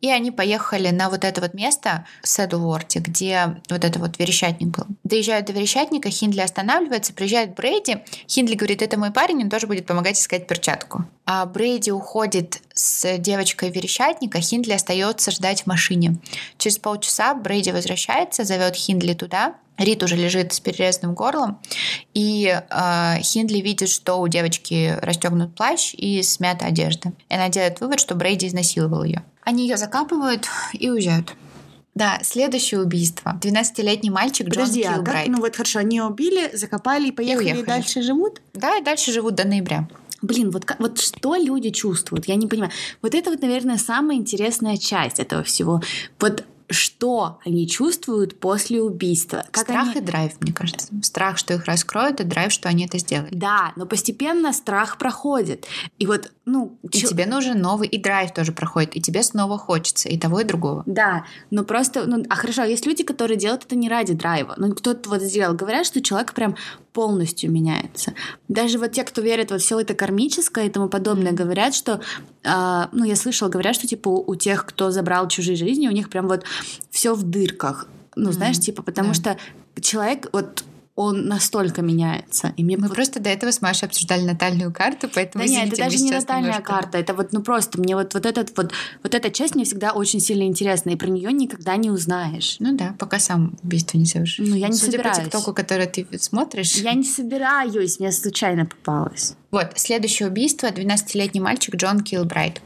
И 0.00 0.10
они 0.10 0.30
поехали 0.30 0.90
на 0.90 1.08
вот 1.08 1.24
это 1.24 1.40
вот 1.40 1.54
место 1.54 2.06
в 2.22 2.28
Седлворте, 2.28 2.98
где 2.98 3.60
вот 3.70 3.84
это 3.84 3.98
вот 3.98 4.18
верещатник 4.18 4.68
был. 4.68 4.86
Доезжают 5.04 5.46
до 5.46 5.52
верещатника, 5.52 6.10
Хиндли 6.10 6.40
останавливается, 6.40 7.12
приезжает 7.12 7.54
Брейди. 7.54 7.98
Хиндли 8.28 8.54
говорит, 8.54 8.82
это 8.82 8.98
мой 8.98 9.10
парень, 9.10 9.42
он 9.42 9.50
тоже 9.50 9.66
будет 9.66 9.86
помогать 9.86 10.18
искать 10.18 10.46
перчатку. 10.46 11.04
А 11.24 11.46
Брейди 11.46 11.90
уходит 11.90 12.62
с 12.74 13.18
девочкой 13.18 13.70
верещатника, 13.70 14.40
Хиндли 14.40 14.72
остается 14.72 15.30
ждать 15.30 15.62
в 15.62 15.66
машине. 15.66 16.18
Через 16.58 16.78
полчаса 16.78 17.34
Брейди 17.34 17.72
возвращается, 17.72 18.44
зовет 18.44 18.76
Хиндли 18.76 19.14
туда, 19.14 19.54
Рит 19.78 20.02
уже 20.02 20.16
лежит 20.16 20.52
с 20.52 20.60
перерезанным 20.60 21.14
горлом, 21.14 21.60
и 22.14 22.46
э, 22.46 23.20
Хиндли 23.20 23.58
видит, 23.58 23.88
что 23.88 24.16
у 24.16 24.28
девочки 24.28 24.96
расстегнут 25.02 25.54
плащ 25.54 25.94
и 25.94 26.22
смята 26.22 26.66
одежда. 26.66 27.12
И 27.28 27.34
она 27.34 27.48
делает 27.48 27.80
вывод, 27.80 28.00
что 28.00 28.14
Брейди 28.14 28.46
изнасиловал 28.46 29.04
ее. 29.04 29.22
Они 29.42 29.66
ее 29.66 29.76
закапывают 29.76 30.48
и 30.72 30.90
уезжают. 30.90 31.34
Да, 31.94 32.18
следующее 32.22 32.80
убийство. 32.80 33.38
12-летний 33.40 34.10
мальчик 34.10 34.48
Подожди, 34.48 34.82
Джон 34.82 35.00
а 35.00 35.02
как, 35.02 35.26
ну 35.28 35.40
вот 35.40 35.56
хорошо, 35.56 35.78
они 35.78 36.02
убили, 36.02 36.54
закопали 36.54 37.08
и 37.08 37.10
поехали, 37.10 37.56
и, 37.56 37.60
и 37.60 37.64
дальше 37.64 38.02
живут? 38.02 38.42
Да, 38.52 38.76
и 38.76 38.82
дальше 38.82 39.12
живут 39.12 39.34
до 39.34 39.46
ноября. 39.46 39.88
Блин, 40.20 40.50
вот, 40.50 40.64
вот 40.78 41.00
что 41.00 41.36
люди 41.36 41.70
чувствуют? 41.70 42.26
Я 42.26 42.36
не 42.36 42.46
понимаю. 42.46 42.70
Вот 43.00 43.14
это 43.14 43.30
вот, 43.30 43.40
наверное, 43.40 43.78
самая 43.78 44.18
интересная 44.18 44.76
часть 44.76 45.20
этого 45.20 45.42
всего. 45.42 45.80
Вот 46.20 46.44
что 46.68 47.38
они 47.44 47.68
чувствуют 47.68 48.40
после 48.40 48.82
убийства. 48.82 49.44
Как 49.50 49.64
страх 49.64 49.88
они... 49.88 49.98
и 49.98 50.00
драйв, 50.00 50.32
мне 50.40 50.52
кажется. 50.52 50.88
Страх, 51.02 51.38
что 51.38 51.54
их 51.54 51.64
раскроют, 51.66 52.20
и 52.20 52.24
драйв, 52.24 52.52
что 52.52 52.68
они 52.68 52.86
это 52.86 52.98
сделали. 52.98 53.34
Да, 53.34 53.72
но 53.76 53.86
постепенно 53.86 54.52
страх 54.52 54.98
проходит. 54.98 55.66
И 55.98 56.06
вот, 56.06 56.32
ну... 56.44 56.78
И 56.82 56.98
чё... 56.98 57.08
тебе 57.08 57.26
нужен 57.26 57.60
новый, 57.60 57.88
и 57.88 57.98
драйв 57.98 58.32
тоже 58.32 58.52
проходит, 58.52 58.96
и 58.96 59.00
тебе 59.00 59.22
снова 59.22 59.58
хочется, 59.58 60.08
и 60.08 60.18
того, 60.18 60.40
и 60.40 60.44
другого. 60.44 60.82
Да, 60.86 61.24
но 61.50 61.64
просто... 61.64 62.06
Ну, 62.06 62.24
а 62.28 62.34
хорошо, 62.34 62.64
есть 62.64 62.86
люди, 62.86 63.02
которые 63.02 63.36
делают 63.36 63.64
это 63.64 63.76
не 63.76 63.88
ради 63.88 64.14
драйва. 64.14 64.54
Ну, 64.56 64.74
кто-то 64.74 65.08
вот 65.08 65.22
сделал. 65.22 65.54
Говорят, 65.54 65.86
что 65.86 66.00
человек 66.00 66.32
прям 66.32 66.56
полностью 66.96 67.52
меняется. 67.52 68.14
Даже 68.48 68.78
вот 68.78 68.92
те, 68.92 69.04
кто 69.04 69.20
верит 69.20 69.50
во 69.50 69.58
все 69.58 69.78
это 69.78 69.92
кармическое 69.92 70.64
и 70.64 70.70
тому 70.70 70.88
подобное, 70.88 71.32
говорят, 71.32 71.74
что, 71.74 72.00
э, 72.42 72.86
ну, 72.90 73.04
я 73.04 73.16
слышала, 73.16 73.50
говорят, 73.50 73.74
что, 73.74 73.86
типа, 73.86 74.08
у, 74.08 74.34
тех, 74.34 74.64
кто 74.64 74.90
забрал 74.90 75.28
чужие 75.28 75.56
жизни, 75.56 75.88
у 75.88 75.92
них 75.92 76.08
прям 76.08 76.26
вот 76.26 76.44
все 76.90 77.12
в 77.12 77.22
дырках. 77.22 77.86
Ну, 78.14 78.30
mm-hmm. 78.30 78.32
знаешь, 78.32 78.58
типа, 78.58 78.82
потому 78.82 79.10
yeah. 79.10 79.14
что 79.14 79.36
человек, 79.82 80.30
вот 80.32 80.64
он 80.96 81.26
настолько 81.26 81.82
меняется. 81.82 82.54
И 82.56 82.64
мне 82.64 82.78
Мы 82.78 82.88
вот... 82.88 82.96
просто 82.96 83.20
до 83.20 83.28
этого 83.28 83.50
с 83.50 83.60
Машей 83.60 83.86
обсуждали 83.86 84.22
натальную 84.22 84.72
карту, 84.72 85.10
поэтому 85.14 85.44
Да 85.44 85.50
нет, 85.50 85.68
это 85.68 85.76
даже 85.76 85.98
не 85.98 86.10
натальная 86.10 86.52
немножко... 86.52 86.72
карта, 86.72 86.98
это 86.98 87.12
вот, 87.12 87.32
ну 87.32 87.42
просто 87.42 87.78
мне 87.78 87.94
вот, 87.94 88.14
вот, 88.14 88.24
этот, 88.24 88.56
вот, 88.56 88.72
вот 89.02 89.14
эта 89.14 89.30
часть 89.30 89.54
мне 89.54 89.64
всегда 89.64 89.92
очень 89.92 90.20
сильно 90.20 90.44
интересна, 90.44 90.90
и 90.90 90.96
про 90.96 91.08
нее 91.08 91.32
никогда 91.32 91.76
не 91.76 91.90
узнаешь. 91.90 92.56
Ну 92.60 92.74
да, 92.74 92.94
пока 92.98 93.18
сам 93.18 93.58
убийство 93.62 93.98
не 93.98 94.06
совершишь. 94.06 94.48
Ну 94.48 94.56
я 94.56 94.68
не 94.68 94.74
Судя 94.74 94.92
собираюсь. 94.92 95.18
по 95.18 95.24
ТикТоку, 95.24 95.52
который 95.52 95.86
ты 95.86 96.06
смотришь. 96.18 96.74
Я 96.76 96.94
не 96.94 97.04
собираюсь, 97.04 98.00
мне 98.00 98.10
случайно 98.10 98.64
попалось. 98.64 99.36
Вот, 99.56 99.70
следующее 99.76 100.28
убийство 100.28 100.66
12-летний 100.66 101.40
мальчик 101.40 101.76
Джон 101.76 102.00
Килбрайт. 102.00 102.60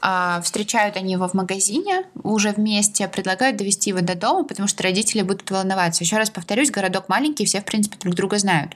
А, 0.00 0.40
встречают 0.40 0.96
они 0.96 1.12
его 1.12 1.28
в 1.28 1.34
магазине 1.34 2.04
уже 2.22 2.52
вместе, 2.52 3.06
предлагают 3.06 3.58
довести 3.58 3.90
его 3.90 4.00
до 4.00 4.14
дома, 4.14 4.44
потому 4.44 4.66
что 4.66 4.82
родители 4.82 5.20
будут 5.20 5.50
волноваться. 5.50 6.02
Еще 6.02 6.16
раз 6.16 6.30
повторюсь, 6.30 6.70
городок 6.70 7.10
маленький, 7.10 7.44
все, 7.44 7.60
в 7.60 7.66
принципе, 7.66 7.98
друг 7.98 8.14
друга 8.14 8.38
знают. 8.38 8.70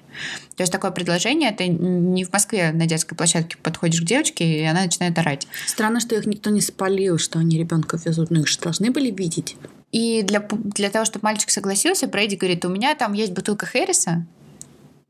То 0.54 0.64
есть 0.64 0.70
такое 0.70 0.90
предложение, 0.90 1.50
это 1.50 1.66
не 1.66 2.25
в 2.25 2.32
Москве 2.34 2.73
на 2.73 2.84
детской 2.84 3.14
площадке 3.14 3.56
подходишь 3.62 4.02
к 4.02 4.04
девочке, 4.04 4.45
и 4.45 4.62
она 4.62 4.82
начинает 4.82 5.16
орать. 5.19 5.49
Странно, 5.66 6.00
что 6.00 6.14
их 6.14 6.26
никто 6.26 6.50
не 6.50 6.60
спалил, 6.60 7.16
что 7.16 7.38
они 7.38 7.56
ребенка 7.56 7.99
везут, 8.04 8.30
но 8.30 8.40
их 8.40 8.49
же 8.49 8.58
должны 8.58 8.90
были 8.90 9.10
видеть. 9.10 9.56
И 9.92 10.23
для, 10.25 10.47
для 10.50 10.90
того, 10.90 11.06
чтобы 11.06 11.25
мальчик 11.25 11.49
согласился, 11.49 12.06
Брейди 12.06 12.36
говорит, 12.36 12.66
у 12.66 12.69
меня 12.69 12.95
там 12.95 13.14
есть 13.14 13.32
бутылка 13.32 13.64
Хэрриса, 13.64 14.26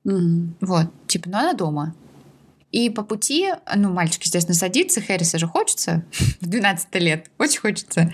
Mm-hmm. 0.06 0.48
Вот, 0.60 0.86
типа, 1.08 1.28
ну 1.28 1.38
она 1.38 1.52
дома. 1.52 1.92
И 2.76 2.90
по 2.90 3.02
пути, 3.02 3.54
ну, 3.74 3.88
мальчик, 3.88 4.22
естественно, 4.22 4.54
садится, 4.54 5.00
Хэрриса 5.00 5.38
же 5.38 5.46
хочется 5.46 6.04
в 6.42 6.46
12 6.46 6.94
лет, 6.96 7.30
очень 7.38 7.60
хочется. 7.60 8.12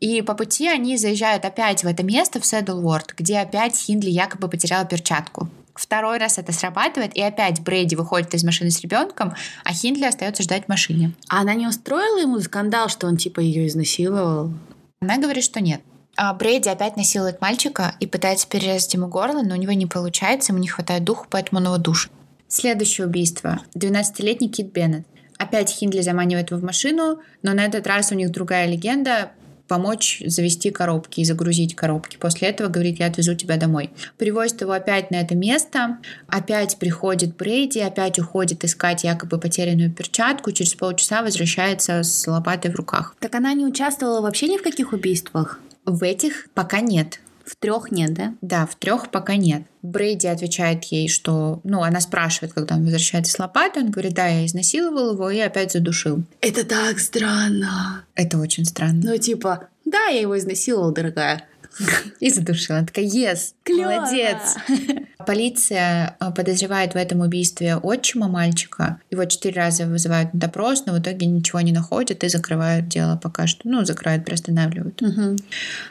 И 0.00 0.22
по 0.22 0.32
пути 0.32 0.66
они 0.66 0.96
заезжают 0.96 1.44
опять 1.44 1.84
в 1.84 1.86
это 1.86 2.02
место, 2.02 2.40
в 2.40 2.46
Седлворд, 2.46 3.12
где 3.14 3.40
опять 3.40 3.76
Хиндли 3.76 4.08
якобы 4.08 4.48
потеряла 4.48 4.86
перчатку. 4.86 5.50
Второй 5.74 6.16
раз 6.16 6.38
это 6.38 6.50
срабатывает, 6.52 7.14
и 7.14 7.20
опять 7.20 7.60
Брейди 7.60 7.94
выходит 7.94 8.32
из 8.32 8.42
машины 8.42 8.70
с 8.70 8.80
ребенком, 8.80 9.34
а 9.64 9.74
Хиндли 9.74 10.06
остается 10.06 10.42
ждать 10.44 10.64
в 10.64 10.68
машине. 10.68 11.12
А 11.28 11.42
она 11.42 11.52
не 11.52 11.66
устроила 11.66 12.22
ему 12.22 12.40
скандал, 12.40 12.88
что 12.88 13.06
он 13.06 13.18
типа 13.18 13.40
ее 13.40 13.66
изнасиловал? 13.66 14.54
Она 15.02 15.18
говорит, 15.18 15.44
что 15.44 15.60
нет. 15.60 15.82
А 16.16 16.32
Брейди 16.32 16.70
опять 16.70 16.96
насилует 16.96 17.42
мальчика 17.42 17.96
и 18.00 18.06
пытается 18.06 18.48
перерезать 18.48 18.94
ему 18.94 19.08
горло, 19.08 19.42
но 19.42 19.54
у 19.54 19.58
него 19.58 19.72
не 19.72 19.84
получается, 19.84 20.52
ему 20.52 20.62
не 20.62 20.68
хватает 20.68 21.04
духу, 21.04 21.26
поэтому 21.28 21.60
он 21.60 21.66
его 21.66 21.76
душит. 21.76 22.10
Следующее 22.56 23.08
убийство. 23.08 23.60
12-летний 23.74 24.48
Кит 24.48 24.70
Беннет. 24.70 25.04
Опять 25.38 25.70
Хиндли 25.70 26.02
заманивает 26.02 26.52
его 26.52 26.60
в 26.60 26.62
машину, 26.62 27.18
но 27.42 27.52
на 27.52 27.64
этот 27.64 27.84
раз 27.88 28.12
у 28.12 28.14
них 28.14 28.30
другая 28.30 28.68
легенда 28.68 29.32
помочь 29.66 30.22
завести 30.24 30.70
коробки 30.70 31.18
и 31.18 31.24
загрузить 31.24 31.74
коробки. 31.74 32.16
После 32.16 32.46
этого 32.46 32.68
говорит, 32.68 33.00
я 33.00 33.06
отвезу 33.06 33.34
тебя 33.34 33.56
домой. 33.56 33.90
Привозит 34.18 34.60
его 34.60 34.70
опять 34.70 35.10
на 35.10 35.16
это 35.16 35.34
место, 35.34 35.98
опять 36.28 36.78
приходит 36.78 37.34
Брейди, 37.36 37.80
опять 37.80 38.20
уходит 38.20 38.64
искать 38.64 39.02
якобы 39.02 39.40
потерянную 39.40 39.90
перчатку, 39.90 40.52
через 40.52 40.74
полчаса 40.74 41.22
возвращается 41.22 42.04
с 42.04 42.24
лопатой 42.24 42.70
в 42.70 42.76
руках. 42.76 43.16
Так 43.18 43.34
она 43.34 43.52
не 43.54 43.66
участвовала 43.66 44.20
вообще 44.20 44.46
ни 44.46 44.58
в 44.58 44.62
каких 44.62 44.92
убийствах? 44.92 45.58
В 45.86 46.04
этих 46.04 46.46
пока 46.54 46.80
нет. 46.80 47.18
В 47.44 47.56
трех 47.56 47.90
нет, 47.90 48.14
да? 48.14 48.34
Да, 48.40 48.66
в 48.66 48.74
трех 48.74 49.10
пока 49.10 49.36
нет. 49.36 49.62
Брейди 49.82 50.26
отвечает 50.26 50.84
ей, 50.84 51.08
что... 51.08 51.60
Ну, 51.64 51.82
она 51.82 52.00
спрашивает, 52.00 52.54
когда 52.54 52.76
он 52.76 52.84
возвращается 52.84 53.32
с 53.32 53.38
лопатой, 53.38 53.82
он 53.82 53.90
говорит, 53.90 54.14
да, 54.14 54.26
я 54.26 54.46
изнасиловал 54.46 55.12
его 55.12 55.30
и 55.30 55.38
опять 55.40 55.72
задушил. 55.72 56.24
Это 56.40 56.64
так 56.64 56.98
странно. 56.98 58.04
Это 58.14 58.38
очень 58.38 58.64
странно. 58.64 59.02
Ну, 59.04 59.18
типа, 59.18 59.68
да, 59.84 60.06
я 60.06 60.20
его 60.20 60.38
изнасиловал, 60.38 60.92
дорогая. 60.92 61.46
И 62.20 62.30
задушила. 62.30 62.78
Она 62.78 62.86
такая, 62.86 63.06
yes, 63.06 63.54
Клёво. 63.64 64.00
молодец. 64.00 64.56
Полиция 65.26 66.16
э, 66.20 66.30
подозревает 66.32 66.94
в 66.94 66.96
этом 66.96 67.20
убийстве 67.20 67.76
отчима 67.76 68.28
мальчика. 68.28 69.00
Его 69.10 69.24
четыре 69.24 69.60
раза 69.62 69.86
вызывают 69.86 70.34
на 70.34 70.40
допрос, 70.40 70.84
но 70.86 70.92
в 70.92 70.98
итоге 70.98 71.26
ничего 71.26 71.60
не 71.60 71.72
находят 71.72 72.22
и 72.24 72.28
закрывают 72.28 72.88
дело 72.88 73.16
пока 73.16 73.46
что. 73.46 73.68
Ну, 73.68 73.84
закрывают, 73.84 74.24
приостанавливают. 74.24 75.00
Угу. 75.02 75.36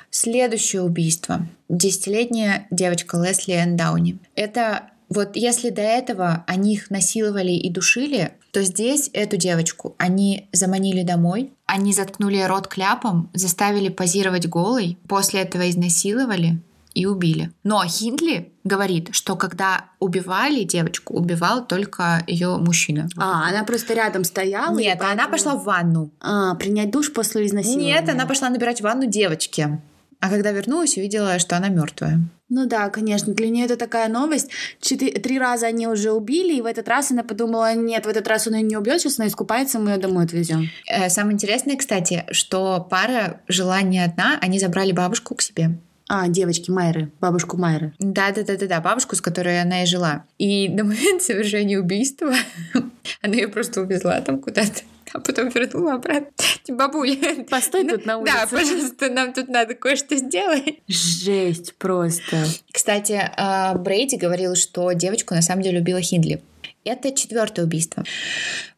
Следующее 0.10 0.84
убийство. 0.84 1.48
Десятилетняя 1.69 2.67
девочка 2.69 3.17
Лесли 3.17 3.54
Энн 3.54 3.76
Дауни. 3.76 4.17
Это 4.36 4.84
вот 5.13 5.36
если 5.36 5.69
до 5.69 5.82
этого 5.82 6.43
они 6.47 6.73
их 6.73 6.89
насиловали 6.89 7.52
и 7.52 7.69
душили, 7.69 8.34
то 8.52 8.63
здесь 8.63 9.10
эту 9.13 9.38
девочку 9.38 9.95
они 9.97 10.47
заманили 10.52 11.04
домой, 11.04 11.54
они 11.65 11.93
заткнули 11.93 12.41
рот 12.41 12.67
кляпом, 12.67 13.30
заставили 13.34 13.89
позировать 13.89 14.47
голой, 14.47 14.97
после 15.08 15.41
этого 15.41 15.69
изнасиловали 15.69 16.62
и 16.93 17.06
убили. 17.06 17.52
Но 17.63 17.84
Хиндли 17.84 18.52
говорит, 18.63 19.10
что 19.12 19.36
когда 19.36 19.86
убивали 19.99 20.63
девочку, 20.63 21.15
убивал 21.15 21.65
только 21.65 22.23
ее 22.28 22.58
мужчина. 22.58 23.10
А, 23.17 23.49
она 23.49 23.63
просто 23.63 23.93
рядом 23.93 24.23
стояла? 24.23 24.76
Нет, 24.76 24.99
поэтому... 24.99 25.12
она 25.12 25.28
пошла 25.28 25.56
в 25.56 25.63
ванну. 25.63 26.12
А, 26.19 26.56
принять 26.56 26.91
душ 26.91 27.12
после 27.12 27.47
изнасилования? 27.47 27.93
Нет, 27.93 28.10
она 28.10 28.26
пошла 28.26 28.49
набирать 28.49 28.82
ванну 28.82 29.08
девочке. 29.08 29.82
А 30.24 30.30
когда 30.30 30.52
вернулась, 30.52 30.96
увидела, 30.96 31.38
что 31.38 31.58
она 31.58 31.68
мертвая. 31.68 32.22
Ну 32.48 32.66
да, 32.66 32.90
конечно, 32.90 33.34
для 33.34 33.50
нее 33.50 33.66
это 33.66 33.76
такая 33.76 34.08
новость. 34.08 34.50
Четыре, 34.80 35.20
три 35.20 35.38
раза 35.38 35.68
они 35.68 35.86
уже 35.86 36.14
убили, 36.14 36.56
и 36.56 36.62
в 36.62 36.66
этот 36.66 36.88
раз 36.88 37.12
она 37.12 37.24
подумала, 37.24 37.76
нет, 37.76 38.06
в 38.06 38.10
этот 38.10 38.26
раз 38.30 38.48
он 38.48 38.54
ее 38.54 38.62
не 38.62 38.78
убьет, 38.78 39.02
сейчас 39.02 39.20
она 39.20 39.28
искупается, 39.28 39.80
мы 39.80 39.92
ее 39.92 39.98
домой 39.98 40.24
отвезем. 40.24 40.70
Э, 40.88 41.10
самое 41.10 41.34
интересное, 41.34 41.76
кстати, 41.76 42.24
что 42.32 42.88
пара 42.90 43.42
жила 43.50 43.82
не 43.82 44.00
одна, 44.00 44.40
они 44.42 44.60
забрали 44.60 44.94
бабушку 44.94 45.36
к 45.36 45.42
себе. 45.42 45.78
А, 46.08 46.30
девочки 46.30 46.72
Майры, 46.72 47.12
бабушку 47.20 47.58
Майры. 47.58 47.94
Да, 48.00 48.32
да, 48.32 48.44
да, 48.44 48.56
да, 48.56 48.68
да, 48.68 48.80
бабушку, 48.80 49.18
с 49.18 49.22
которой 49.22 49.62
она 49.62 49.84
и 49.84 49.86
жила. 49.86 50.24
И 50.38 50.70
на 50.70 50.86
момент 50.86 51.22
совершения 51.22 51.78
убийства 51.78 52.34
она 53.22 53.34
ее 53.34 53.50
просто 53.50 53.82
увезла 53.82 54.22
там 54.22 54.40
куда-то. 54.40 54.84
А 55.13 55.19
потом 55.19 55.49
вернула 55.49 55.93
обратно. 55.95 56.32
Бабуля. 56.67 57.43
Постой 57.49 57.88
тут 57.88 58.06
на 58.06 58.17
улице. 58.17 58.34
Да, 58.34 58.47
пожалуйста, 58.47 59.10
нам 59.10 59.34
тут 59.34 59.47
надо 59.47 59.76
кое-что 59.76 60.15
сделать. 60.15 60.80
Жесть 60.88 61.76
просто. 61.76 62.45
Кстати, 62.71 63.21
а, 63.38 63.76
Брейди 63.76 64.17
говорил, 64.17 64.56
что 64.56 64.91
девочку 64.93 65.36
на 65.36 65.41
самом 65.41 65.62
деле 65.62 65.80
убила 65.80 66.02
Хиндли. 66.02 66.41
Это 66.84 67.12
четвертое 67.12 67.63
убийство. 67.63 68.04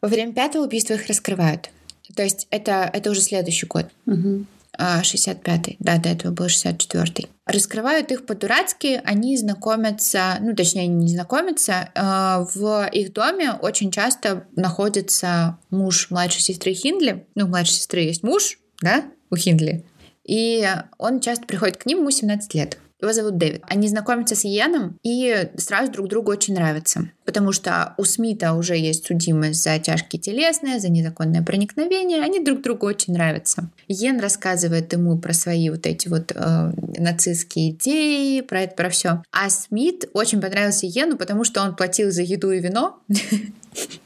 Во 0.00 0.08
время 0.08 0.32
пятого 0.32 0.64
убийства 0.64 0.94
их 0.94 1.06
раскрывают. 1.06 1.70
То 2.14 2.22
есть 2.22 2.46
это, 2.50 2.88
это 2.92 3.10
уже 3.10 3.20
следующий 3.20 3.66
год. 3.66 3.86
Угу. 4.06 4.46
65-й, 4.78 5.76
да, 5.78 5.98
до 5.98 6.08
этого 6.10 6.32
был 6.32 6.46
64-й. 6.46 7.28
Раскрывают 7.46 8.10
их 8.10 8.26
по-дурацки, 8.26 9.00
они 9.04 9.36
знакомятся, 9.36 10.38
ну, 10.40 10.54
точнее, 10.54 10.86
не 10.88 11.08
знакомятся, 11.08 11.90
а, 11.94 12.46
в 12.54 12.88
их 12.92 13.12
доме 13.12 13.52
очень 13.52 13.90
часто 13.90 14.46
находится 14.56 15.58
муж 15.70 16.10
младшей 16.10 16.42
сестры 16.42 16.74
Хиндли, 16.74 17.26
ну, 17.34 17.44
у 17.44 17.48
младшей 17.48 17.74
сестры 17.74 18.00
есть 18.00 18.22
муж, 18.22 18.58
да, 18.80 19.04
у 19.30 19.36
Хиндли, 19.36 19.86
и 20.24 20.68
он 20.98 21.20
часто 21.20 21.46
приходит 21.46 21.76
к 21.76 21.86
ним, 21.86 21.98
ему 21.98 22.10
17 22.10 22.54
лет. 22.54 22.78
Его 23.00 23.12
зовут 23.12 23.36
Дэвид. 23.36 23.62
Они 23.68 23.88
знакомятся 23.88 24.34
с 24.34 24.44
Йеном 24.44 24.98
и 25.02 25.50
сразу 25.56 25.92
друг 25.92 26.08
другу 26.08 26.30
очень 26.30 26.54
нравятся. 26.54 27.10
Потому 27.24 27.52
что 27.52 27.94
у 27.98 28.04
Смита 28.04 28.54
уже 28.54 28.76
есть 28.76 29.06
судимость 29.06 29.62
за 29.62 29.78
тяжкие 29.78 30.20
телесные, 30.20 30.80
за 30.80 30.88
незаконное 30.88 31.42
проникновение. 31.42 32.22
Они 32.22 32.42
друг 32.42 32.62
другу 32.62 32.86
очень 32.86 33.12
нравятся. 33.12 33.68
Йен 33.88 34.18
рассказывает 34.20 34.92
ему 34.92 35.18
про 35.18 35.34
свои 35.34 35.68
вот 35.68 35.86
эти 35.86 36.08
вот 36.08 36.32
э, 36.34 36.72
нацистские 36.98 37.70
идеи, 37.70 38.40
про 38.40 38.62
это, 38.62 38.74
про 38.74 38.88
все. 38.88 39.22
А 39.30 39.50
Смит 39.50 40.08
очень 40.14 40.40
понравился 40.40 40.86
Йену, 40.86 41.18
потому 41.18 41.44
что 41.44 41.62
он 41.62 41.76
платил 41.76 42.10
за 42.10 42.22
еду 42.22 42.50
и 42.50 42.60
вино. 42.60 42.98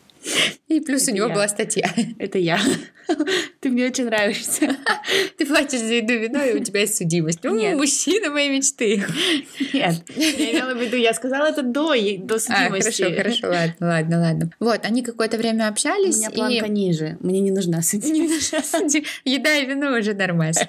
И 0.68 0.80
плюс 0.80 1.02
это 1.02 1.12
у 1.12 1.14
него 1.14 1.28
я. 1.28 1.34
была 1.34 1.48
статья. 1.48 1.92
Это 2.18 2.38
я. 2.38 2.60
Ты 3.60 3.70
мне 3.70 3.86
очень 3.86 4.04
нравишься. 4.04 4.76
Ты 5.36 5.46
платишь 5.46 5.80
за 5.80 5.94
еду 5.94 6.14
вино, 6.14 6.42
и 6.44 6.54
у 6.54 6.62
тебя 6.62 6.80
есть 6.80 6.96
судимость. 6.96 7.40
Ну, 7.42 7.56
Нет. 7.56 7.76
мужчина 7.76 8.30
моей 8.30 8.50
мечты. 8.50 9.04
Нет, 9.72 10.02
я 10.16 10.52
имела 10.52 10.74
в 10.74 10.80
виду, 10.80 10.96
я 10.96 11.12
сказала 11.12 11.46
это 11.46 11.62
до, 11.62 11.94
до 12.18 12.38
судимости. 12.38 13.02
А, 13.02 13.10
хорошо, 13.10 13.16
хорошо, 13.16 13.48
ладно, 13.48 13.86
ладно, 13.86 14.20
ладно. 14.20 14.50
Вот, 14.60 14.84
они 14.84 15.02
какое-то 15.02 15.38
время 15.38 15.68
общались. 15.68 16.16
У 16.16 16.18
меня 16.18 16.30
планка 16.30 16.66
и... 16.66 16.70
ниже, 16.70 17.16
мне 17.20 17.40
не 17.40 17.50
нужна 17.50 17.82
судимость. 17.82 18.52
Еда 19.24 19.56
и 19.56 19.66
вино 19.66 19.98
уже 19.98 20.14
нормально. 20.14 20.60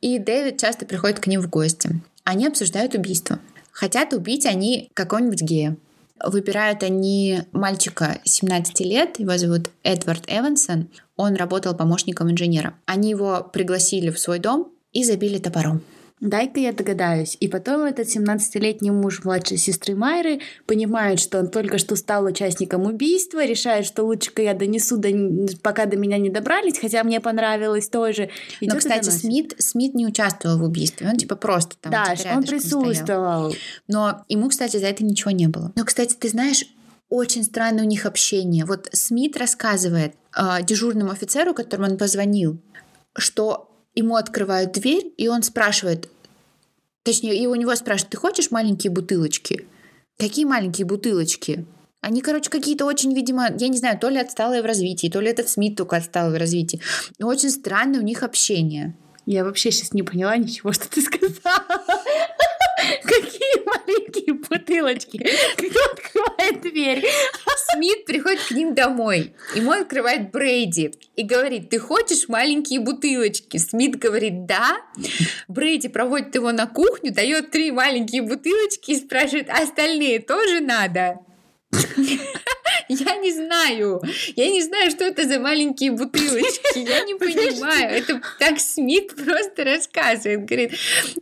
И 0.00 0.18
Дэвид 0.18 0.60
часто 0.60 0.86
приходит 0.86 1.20
к 1.20 1.26
ним 1.26 1.40
в 1.40 1.48
гости. 1.48 1.90
Они 2.24 2.46
обсуждают 2.46 2.94
убийство. 2.94 3.38
Хотят 3.72 4.12
убить 4.12 4.46
они 4.46 4.90
какого-нибудь 4.94 5.42
гея. 5.42 5.76
Выбирают 6.22 6.82
они 6.82 7.40
мальчика 7.52 8.20
17 8.24 8.80
лет, 8.80 9.18
его 9.18 9.36
зовут 9.36 9.70
Эдвард 9.82 10.24
Эвансон. 10.28 10.88
Он 11.16 11.34
работал 11.34 11.74
помощником 11.74 12.30
инженера. 12.30 12.74
Они 12.86 13.10
его 13.10 13.42
пригласили 13.52 14.10
в 14.10 14.18
свой 14.18 14.38
дом 14.38 14.72
и 14.92 15.04
забили 15.04 15.38
топором. 15.38 15.82
Дай-ка 16.24 16.58
я 16.58 16.72
догадаюсь. 16.72 17.36
И 17.38 17.48
потом 17.48 17.82
этот 17.82 18.08
17-летний 18.08 18.90
муж 18.90 19.24
младшей 19.24 19.58
сестры 19.58 19.94
Майры 19.94 20.40
понимает, 20.64 21.20
что 21.20 21.38
он 21.38 21.48
только 21.48 21.76
что 21.76 21.96
стал 21.96 22.24
участником 22.24 22.86
убийства, 22.86 23.44
решает, 23.44 23.84
что 23.84 24.04
лучше-ка 24.04 24.40
я 24.40 24.54
донесу, 24.54 24.96
до... 24.96 25.10
пока 25.62 25.84
до 25.84 25.98
меня 25.98 26.16
не 26.16 26.30
добрались, 26.30 26.78
хотя 26.78 27.04
мне 27.04 27.20
понравилось 27.20 27.90
тоже. 27.90 28.30
Но, 28.62 28.74
кстати, 28.76 29.10
Смит, 29.10 29.54
Смит 29.58 29.94
не 29.94 30.06
участвовал 30.06 30.58
в 30.60 30.64
убийстве, 30.64 31.08
он 31.08 31.18
типа 31.18 31.36
просто 31.36 31.76
там 31.78 31.92
Да, 31.92 32.16
типа, 32.16 32.32
он 32.34 32.44
присутствовал. 32.44 32.94
Стоял. 32.94 33.54
Но 33.86 34.24
ему, 34.30 34.48
кстати, 34.48 34.78
за 34.78 34.86
это 34.86 35.04
ничего 35.04 35.30
не 35.30 35.48
было. 35.48 35.72
Но, 35.76 35.84
кстати, 35.84 36.14
ты 36.14 36.30
знаешь, 36.30 36.64
очень 37.10 37.44
странное 37.44 37.84
у 37.84 37.86
них 37.86 38.06
общение. 38.06 38.64
Вот 38.64 38.88
Смит 38.94 39.36
рассказывает 39.36 40.14
э, 40.34 40.62
дежурному 40.62 41.10
офицеру, 41.10 41.52
которому 41.52 41.90
он 41.90 41.98
позвонил, 41.98 42.58
что 43.14 43.70
ему 43.94 44.16
открывают 44.16 44.72
дверь, 44.72 45.12
и 45.18 45.28
он 45.28 45.42
спрашивает, 45.42 46.08
точнее, 47.04 47.40
и 47.40 47.46
у 47.46 47.54
него 47.54 47.74
спрашивают, 47.76 48.10
ты 48.10 48.16
хочешь 48.16 48.50
маленькие 48.50 48.90
бутылочки? 48.90 49.66
Какие 50.18 50.44
маленькие 50.44 50.86
бутылочки? 50.86 51.64
Они, 52.00 52.20
короче, 52.20 52.50
какие-то 52.50 52.84
очень, 52.84 53.14
видимо, 53.14 53.48
я 53.58 53.68
не 53.68 53.78
знаю, 53.78 53.98
то 53.98 54.08
ли 54.08 54.18
отсталые 54.18 54.60
в 54.60 54.66
развитии, 54.66 55.08
то 55.08 55.20
ли 55.20 55.30
это 55.30 55.46
Смит 55.48 55.76
только 55.76 55.96
отсталый 55.96 56.36
в 56.36 56.40
развитии. 56.40 56.80
Но 57.18 57.28
очень 57.28 57.50
странное 57.50 58.00
у 58.00 58.04
них 58.04 58.22
общение. 58.22 58.94
Я 59.26 59.44
вообще 59.44 59.70
сейчас 59.70 59.94
не 59.94 60.02
поняла 60.02 60.36
ничего, 60.36 60.72
что 60.72 60.88
ты 60.88 61.00
сказала. 61.00 61.84
Какие 63.02 63.64
маленькие 63.64 64.34
бутылочки. 64.34 65.18
Кто 65.56 65.80
открывает 65.92 66.60
дверь? 66.60 67.04
Смит 67.74 68.04
приходит 68.04 68.40
к 68.40 68.50
ним 68.52 68.74
домой. 68.74 69.34
Ему 69.54 69.72
открывает 69.72 70.30
Брейди 70.30 70.92
и 71.16 71.24
говорит, 71.24 71.70
ты 71.70 71.78
хочешь 71.78 72.28
маленькие 72.28 72.78
бутылочки? 72.78 73.56
Смит 73.56 73.96
говорит, 73.96 74.46
да. 74.46 74.76
Брейди 75.48 75.88
проводит 75.88 76.34
его 76.34 76.52
на 76.52 76.66
кухню, 76.66 77.12
дает 77.12 77.50
три 77.50 77.72
маленькие 77.72 78.22
бутылочки 78.22 78.92
и 78.92 78.96
спрашивает, 78.96 79.48
а 79.50 79.62
остальные 79.62 80.20
тоже 80.20 80.60
надо? 80.60 81.18
Я 82.98 83.16
не 83.16 83.32
знаю. 83.32 84.02
Я 84.36 84.50
не 84.50 84.62
знаю, 84.62 84.90
что 84.90 85.04
это 85.04 85.26
за 85.26 85.38
маленькие 85.38 85.92
бутылочки. 85.92 86.78
Я 86.78 87.04
не 87.04 87.14
понимаю. 87.14 87.96
Это 87.96 88.20
так 88.38 88.58
Смит 88.58 89.14
просто 89.14 89.64
рассказывает. 89.64 90.44
Говорит, 90.44 90.72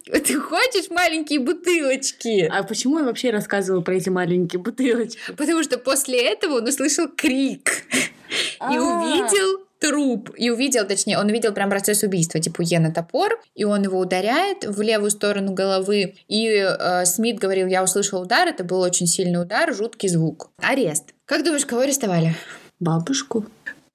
ты 0.04 0.40
хочешь 0.40 0.90
маленькие 0.90 1.40
бутылочки? 1.40 2.48
А 2.50 2.62
почему 2.62 2.96
он 2.96 3.04
вообще 3.06 3.30
рассказывал 3.30 3.82
про 3.82 3.94
эти 3.94 4.08
маленькие 4.08 4.60
бутылочки? 4.60 5.18
Потому 5.36 5.62
что 5.62 5.78
после 5.78 6.22
этого 6.22 6.58
он 6.58 6.68
услышал 6.68 7.08
крик 7.08 7.84
и 7.90 8.54
а. 8.58 8.70
увидел 8.70 9.62
труп. 9.82 10.30
И 10.36 10.50
увидел, 10.50 10.86
точнее, 10.86 11.18
он 11.18 11.26
увидел 11.26 11.52
прям 11.52 11.68
процесс 11.68 12.02
убийства. 12.02 12.40
Типа, 12.40 12.62
Ена 12.62 12.92
топор, 12.92 13.40
и 13.54 13.64
он 13.64 13.82
его 13.82 13.98
ударяет 13.98 14.64
в 14.64 14.80
левую 14.80 15.10
сторону 15.10 15.52
головы. 15.52 16.14
И 16.28 16.46
э, 16.46 17.04
Смит 17.04 17.38
говорил, 17.38 17.66
я 17.66 17.82
услышал 17.82 18.22
удар, 18.22 18.46
это 18.46 18.64
был 18.64 18.80
очень 18.80 19.06
сильный 19.06 19.42
удар, 19.42 19.74
жуткий 19.74 20.08
звук. 20.08 20.50
Арест. 20.58 21.14
Как 21.24 21.44
думаешь, 21.44 21.66
кого 21.66 21.82
арестовали? 21.82 22.34
Бабушку 22.80 23.46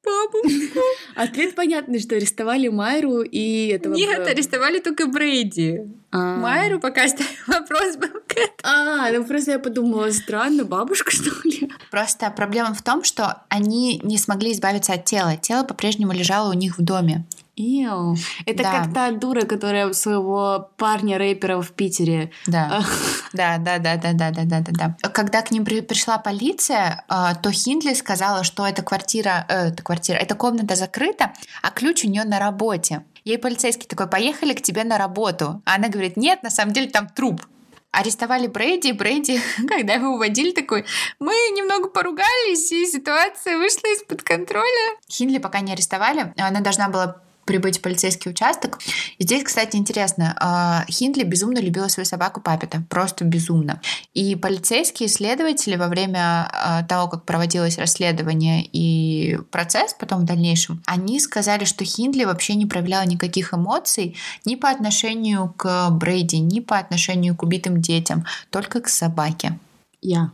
бабушку. 0.08 0.80
Ответ 1.16 1.56
понятный, 1.56 2.00
что 2.00 2.16
арестовали 2.16 2.68
Майру 2.68 3.22
и 3.22 3.68
этого... 3.68 3.94
Нет, 3.94 4.28
арестовали 4.28 4.80
только 4.80 5.08
Брейди. 5.08 5.82
А. 6.12 6.38
Майру 6.38 6.80
пока 6.80 7.08
что 7.08 7.24
вопрос 7.48 7.98
был 7.98 8.22
к 8.28 8.32
этому. 8.32 8.64
А, 8.64 9.12
ну 9.12 9.26
просто 9.26 9.52
я 9.52 9.60
подумала, 9.60 10.12
странно, 10.12 10.64
бабушка 10.64 11.12
что 11.12 11.32
ли? 11.44 11.70
Просто 11.92 12.30
проблема 12.32 12.74
в 12.74 12.82
том, 12.82 13.04
что 13.04 13.44
они 13.50 14.00
не 14.04 14.18
смогли 14.18 14.54
избавиться 14.54 14.94
от 14.94 15.06
тела. 15.06 15.36
Тело 15.36 15.64
по-прежнему 15.64 16.14
лежало 16.14 16.50
у 16.50 16.54
них 16.54 16.78
в 16.78 16.82
доме. 16.84 17.26
Иу. 17.60 18.16
Это 18.46 18.62
да. 18.62 18.72
как 18.72 18.94
та 18.94 19.12
дура, 19.12 19.42
которая 19.42 19.92
своего 19.94 20.70
парня 20.78 21.18
рэпера 21.18 21.60
в 21.60 21.72
Питере. 21.72 22.32
Да. 22.46 22.86
да, 23.34 23.58
да, 23.58 23.80
да, 23.80 23.98
да, 23.98 24.14
да, 24.14 24.30
да, 24.30 24.44
да, 24.44 24.60
да, 24.60 24.96
да. 25.02 25.10
Когда 25.10 25.42
к 25.42 25.50
ним 25.50 25.66
при, 25.66 25.82
пришла 25.82 26.20
полиция, 26.20 27.04
а, 27.08 27.34
то 27.34 27.52
Хиндли 27.52 27.96
сказала, 27.96 28.44
что 28.44 28.66
эта 28.66 28.84
квартира, 28.84 29.46
э, 29.50 29.70
эта 29.70 29.82
квартира, 29.82 30.18
эта 30.18 30.36
комната 30.36 30.76
закрыта, 30.76 31.34
а 31.64 31.72
ключ 31.72 32.06
у 32.06 32.08
нее 32.10 32.26
на 32.26 32.38
работе. 32.38 33.04
Ей 33.28 33.38
полицейский 33.38 33.88
такой, 33.90 34.08
поехали 34.08 34.54
к 34.54 34.62
тебе 34.62 34.86
на 34.86 34.98
работу. 34.98 35.62
А 35.66 35.76
она 35.76 35.90
говорит, 35.90 36.16
нет, 36.16 36.44
на 36.44 36.50
самом 36.50 36.72
деле 36.72 36.90
там 36.90 37.10
труп 37.10 37.46
арестовали 37.92 38.48
Брейди, 38.48 38.94
Брейди, 38.94 39.42
когда 39.68 39.96
его 39.96 40.14
уводили, 40.14 40.52
такой, 40.52 40.86
мы 41.20 41.34
немного 41.54 41.90
поругались, 41.90 42.72
и 42.72 42.86
ситуация 42.86 43.58
вышла 43.58 43.88
из-под 43.96 44.22
контроля. 44.22 44.96
Хинли 45.10 45.40
пока 45.40 45.60
не 45.60 45.74
арестовали, 45.74 46.34
она 46.38 46.62
должна 46.62 46.88
была 46.88 47.22
прибыть 47.48 47.80
в 47.80 47.82
полицейский 47.82 48.30
участок. 48.30 48.78
И 49.18 49.24
здесь, 49.24 49.44
кстати, 49.44 49.78
интересно, 49.78 50.36
а, 50.40 50.86
Хиндли 50.90 51.24
безумно 51.24 51.60
любила 51.60 51.88
свою 51.88 52.06
собаку 52.06 52.42
Папета, 52.42 52.84
просто 52.90 53.26
безумно. 53.26 53.82
И 54.14 54.36
полицейские 54.36 55.10
следователи 55.10 55.76
во 55.76 55.88
время 55.88 56.48
а, 56.52 56.84
того, 56.84 57.08
как 57.08 57.24
проводилось 57.24 57.80
расследование 57.80 58.68
и 58.72 59.40
процесс 59.50 59.96
потом 59.98 60.22
в 60.22 60.26
дальнейшем, 60.26 60.84
они 60.86 61.20
сказали, 61.20 61.66
что 61.66 61.86
Хиндли 61.86 62.26
вообще 62.26 62.54
не 62.56 62.66
проявляла 62.66 63.06
никаких 63.06 63.54
эмоций 63.54 64.16
ни 64.46 64.56
по 64.56 64.70
отношению 64.70 65.54
к 65.58 65.90
Брейди, 65.90 66.40
ни 66.40 66.60
по 66.60 66.78
отношению 66.78 67.36
к 67.36 67.44
убитым 67.44 67.82
детям, 67.82 68.26
только 68.52 68.82
к 68.82 68.90
собаке. 68.90 69.58
Я. 70.02 70.32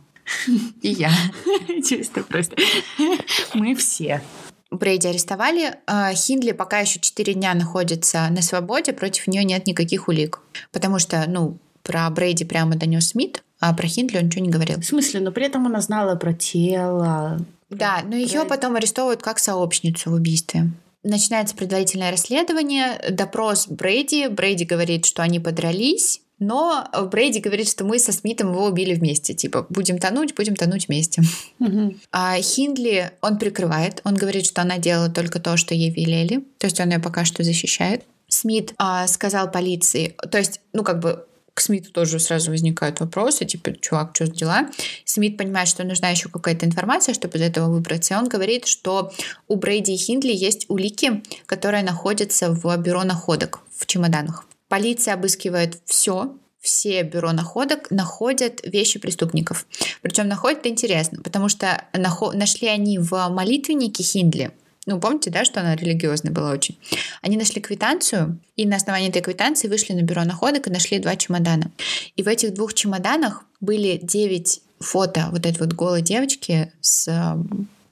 И 0.82 0.88
я. 0.88 1.10
Чисто 1.88 2.22
просто. 2.24 2.56
Мы 3.54 3.74
все. 3.76 4.20
Брейди 4.74 5.08
арестовали. 5.08 5.74
А 5.86 6.12
Хиндли 6.12 6.52
пока 6.52 6.80
еще 6.80 7.00
4 7.00 7.34
дня 7.34 7.54
находится 7.54 8.28
на 8.30 8.42
свободе, 8.42 8.92
против 8.92 9.26
нее 9.26 9.44
нет 9.44 9.66
никаких 9.66 10.08
улик. 10.08 10.40
Потому 10.72 10.98
что, 10.98 11.24
ну, 11.28 11.58
про 11.82 12.08
Брейди 12.10 12.44
прямо 12.44 12.76
донес 12.76 13.08
Смит, 13.08 13.42
а 13.60 13.74
про 13.74 13.86
Хиндли 13.86 14.18
он 14.18 14.26
ничего 14.26 14.44
не 14.44 14.50
говорил. 14.50 14.80
В 14.80 14.84
смысле? 14.84 15.20
Но 15.20 15.32
при 15.32 15.46
этом 15.46 15.66
она 15.66 15.80
знала 15.80 16.16
про 16.16 16.32
тело. 16.32 17.38
Да, 17.70 18.02
но 18.04 18.16
ее 18.16 18.44
потом 18.44 18.76
арестовывают 18.76 19.22
как 19.22 19.38
сообщницу 19.38 20.10
в 20.10 20.14
убийстве. 20.14 20.70
Начинается 21.02 21.54
предварительное 21.54 22.10
расследование, 22.10 22.98
допрос 23.10 23.66
Брейди. 23.68 24.28
Брейди 24.28 24.64
говорит, 24.64 25.04
что 25.04 25.22
они 25.22 25.38
подрались, 25.38 26.22
но 26.38 26.88
Брейди 27.10 27.40
говорит, 27.40 27.68
что 27.68 27.84
мы 27.84 27.98
со 27.98 28.12
Смитом 28.12 28.52
его 28.52 28.66
убили 28.66 28.94
вместе. 28.94 29.34
Типа, 29.34 29.66
будем 29.68 29.98
тонуть, 29.98 30.34
будем 30.34 30.56
тонуть 30.56 30.88
вместе. 30.88 31.22
Мгм. 31.58 32.00
А 32.12 32.36
Хиндли 32.40 33.12
он 33.20 33.38
прикрывает. 33.38 34.00
Он 34.04 34.14
говорит, 34.14 34.46
что 34.46 34.62
она 34.62 34.78
делала 34.78 35.08
только 35.08 35.40
то, 35.40 35.56
что 35.56 35.74
ей 35.74 35.90
велели. 35.90 36.44
То 36.58 36.66
есть 36.66 36.80
он 36.80 36.90
ее 36.90 36.98
пока 36.98 37.24
что 37.24 37.44
защищает. 37.44 38.04
Смит 38.28 38.74
а, 38.78 39.06
сказал 39.06 39.50
полиции, 39.50 40.16
то 40.30 40.38
есть, 40.38 40.60
ну, 40.72 40.82
как 40.82 40.98
бы 40.98 41.24
к 41.54 41.60
Смиту 41.60 41.92
тоже 41.92 42.18
сразу 42.18 42.50
возникают 42.50 42.98
вопросы, 42.98 43.44
типа, 43.44 43.78
чувак, 43.80 44.10
что 44.14 44.26
за 44.26 44.32
дела? 44.32 44.70
Смит 45.04 45.36
понимает, 45.36 45.68
что 45.68 45.84
нужна 45.84 46.08
еще 46.08 46.28
какая-то 46.28 46.66
информация, 46.66 47.14
чтобы 47.14 47.38
из 47.38 47.42
этого 47.42 47.70
выбраться. 47.70 48.14
И 48.14 48.16
он 48.16 48.28
говорит, 48.28 48.66
что 48.66 49.12
у 49.46 49.54
Брейди 49.54 49.94
и 49.94 49.96
Хиндли 49.96 50.32
есть 50.32 50.66
улики, 50.68 51.22
которые 51.46 51.84
находятся 51.84 52.50
в 52.50 52.76
бюро 52.78 53.04
находок, 53.04 53.60
в 53.76 53.86
чемоданах. 53.86 54.44
Полиция 54.74 55.14
обыскивает 55.14 55.78
все, 55.84 56.34
все 56.60 57.04
бюро 57.04 57.30
находок 57.30 57.92
находят 57.92 58.60
вещи 58.64 58.98
преступников. 58.98 59.68
Причем 60.02 60.26
находят 60.26 60.66
интересно, 60.66 61.22
потому 61.22 61.48
что 61.48 61.84
нахо- 61.92 62.36
нашли 62.36 62.66
они 62.66 62.98
в 62.98 63.28
молитвеннике 63.28 64.02
Хиндли. 64.02 64.50
Ну, 64.86 64.98
помните, 64.98 65.30
да, 65.30 65.44
что 65.44 65.60
она 65.60 65.76
религиозная 65.76 66.32
была 66.32 66.50
очень? 66.50 66.76
Они 67.22 67.36
нашли 67.36 67.62
квитанцию, 67.62 68.40
и 68.56 68.66
на 68.66 68.74
основании 68.74 69.10
этой 69.10 69.22
квитанции 69.22 69.68
вышли 69.68 69.92
на 69.92 70.02
бюро 70.02 70.24
находок 70.24 70.66
и 70.66 70.72
нашли 70.72 70.98
два 70.98 71.14
чемодана. 71.14 71.70
И 72.16 72.24
в 72.24 72.26
этих 72.26 72.52
двух 72.52 72.74
чемоданах 72.74 73.44
были 73.60 74.00
9 74.02 74.60
фото 74.80 75.28
вот 75.30 75.46
этой 75.46 75.60
вот 75.60 75.72
голой 75.74 76.02
девочки 76.02 76.72
с 76.80 77.08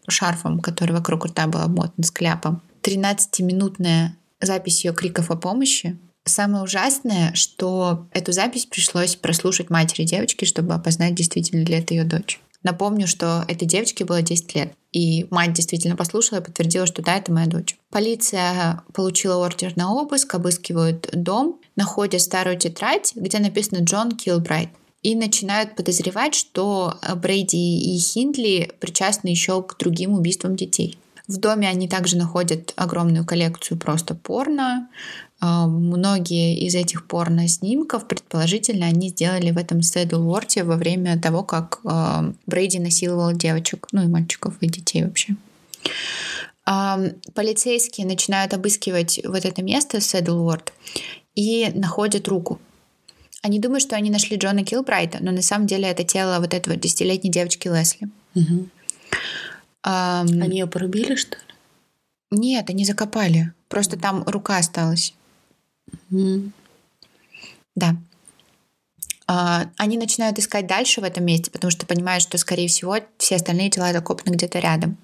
шарфом, 0.09 0.59
который 0.59 0.97
вокруг 0.97 1.27
рта 1.27 1.47
был 1.47 1.61
обмотан, 1.61 2.03
с 2.03 2.11
кляпом. 2.11 2.61
13-минутная 2.83 4.16
запись 4.40 4.85
ее 4.85 4.92
криков 4.92 5.31
о 5.31 5.37
помощи. 5.37 5.97
Самое 6.25 6.63
ужасное, 6.63 7.35
что 7.35 8.07
эту 8.13 8.33
запись 8.33 8.67
пришлось 8.67 9.17
прослушать 9.17 9.71
матери 9.71 10.05
девочки, 10.05 10.45
чтобы 10.45 10.75
опознать, 10.75 11.15
действительно 11.15 11.65
ли 11.65 11.75
это 11.75 11.95
ее 11.95 12.05
дочь. 12.05 12.41
Напомню, 12.63 13.09
что 13.09 13.45
этой 13.49 13.67
девочке 13.67 14.05
было 14.05 14.23
10 14.23 14.55
лет. 14.55 14.73
И 14.93 15.27
мать 15.31 15.53
действительно 15.53 15.97
послушала 15.97 16.39
и 16.39 16.43
подтвердила, 16.43 16.87
что 16.87 17.03
да, 17.03 17.17
это 17.17 17.33
моя 17.33 17.47
дочь. 17.47 17.77
Полиция 17.91 18.83
получила 18.93 19.37
ордер 19.37 19.73
на 19.77 19.93
обыск, 19.93 20.35
обыскивают 20.35 21.09
дом, 21.13 21.61
находят 21.77 22.21
старую 22.21 22.59
тетрадь, 22.59 23.13
где 23.17 23.39
написано 23.39 23.79
«Джон 23.79 24.13
Килбрайт». 24.13 24.69
И 25.03 25.17
начинают 25.17 25.75
подозревать, 25.75 26.37
что 26.37 26.99
Брейди 27.17 27.97
и 27.97 27.99
Хиндли 27.99 28.71
причастны 28.79 29.29
еще 29.29 29.61
к 29.63 29.77
другим 29.79 30.13
убийствам 30.13 30.55
детей. 30.55 30.99
В 31.27 31.39
доме 31.39 31.69
они 31.69 31.89
также 31.89 32.17
находят 32.17 32.73
огромную 32.77 33.25
коллекцию 33.25 33.79
просто 33.79 34.15
порно. 34.15 34.89
А, 35.45 35.67
Многие 35.67 36.57
из 36.57 36.77
этих 36.77 37.05
порно-снимков, 37.09 38.07
предположительно, 38.07 38.87
они 38.87 39.09
сделали 39.09 39.51
в 39.51 39.59
этом 39.59 39.83
Сэдлворте 39.83 40.63
во 40.63 40.77
время 40.77 41.21
того, 41.21 41.43
как 41.43 41.81
а, 41.85 42.33
Брейди 42.47 42.79
насиловал 42.79 43.33
девочек, 43.33 43.89
ну 43.91 44.05
и 44.05 44.07
мальчиков, 44.07 44.55
и 44.61 44.69
детей 44.69 45.03
вообще. 45.05 45.35
А, 46.65 47.01
Полицейские 47.35 48.07
начинают 48.07 48.55
обыскивать 48.55 49.21
вот 49.25 49.45
это 49.45 49.63
место, 49.63 50.01
Сэдлворд, 50.01 50.73
и 51.35 51.73
находят 51.75 52.29
руку. 52.29 52.61
Они 53.43 53.59
думают, 53.59 53.83
что 53.83 53.97
они 53.97 54.11
нашли 54.11 54.37
Джона 54.37 54.65
Килбрайта, 54.65 55.19
но 55.21 55.33
на 55.33 55.43
самом 55.43 55.67
деле 55.67 55.89
это 55.89 56.05
тело 56.05 56.39
вот 56.39 56.55
этого 56.55 56.77
десятилетней 56.77 57.33
девочки 57.33 57.67
Лесли. 57.67 58.09
Мгм. 58.35 58.71
Ам, 59.83 60.29
Они 60.41 60.61
ее 60.61 60.69
порубили, 60.69 61.17
что 61.17 61.35
ли? 61.37 61.43
Нет, 62.31 62.71
они 62.71 62.85
закопали. 62.85 63.53
Просто 63.69 63.99
там 63.99 64.23
рука 64.29 64.59
осталась. 64.59 65.15
Да. 67.75 67.96
А, 69.27 69.66
Они 69.77 69.96
начинают 69.96 70.38
искать 70.38 70.66
дальше 70.66 71.01
в 71.01 71.05
этом 71.05 71.25
месте, 71.25 71.51
потому 71.51 71.70
что 71.70 71.87
понимают, 71.87 72.22
что, 72.22 72.38
скорее 72.38 72.68
всего, 72.68 72.96
все 73.18 73.37
остальные 73.37 73.70
тела 73.70 73.92
закопаны 73.92 74.35
где-то 74.35 74.59
рядом. 74.59 74.98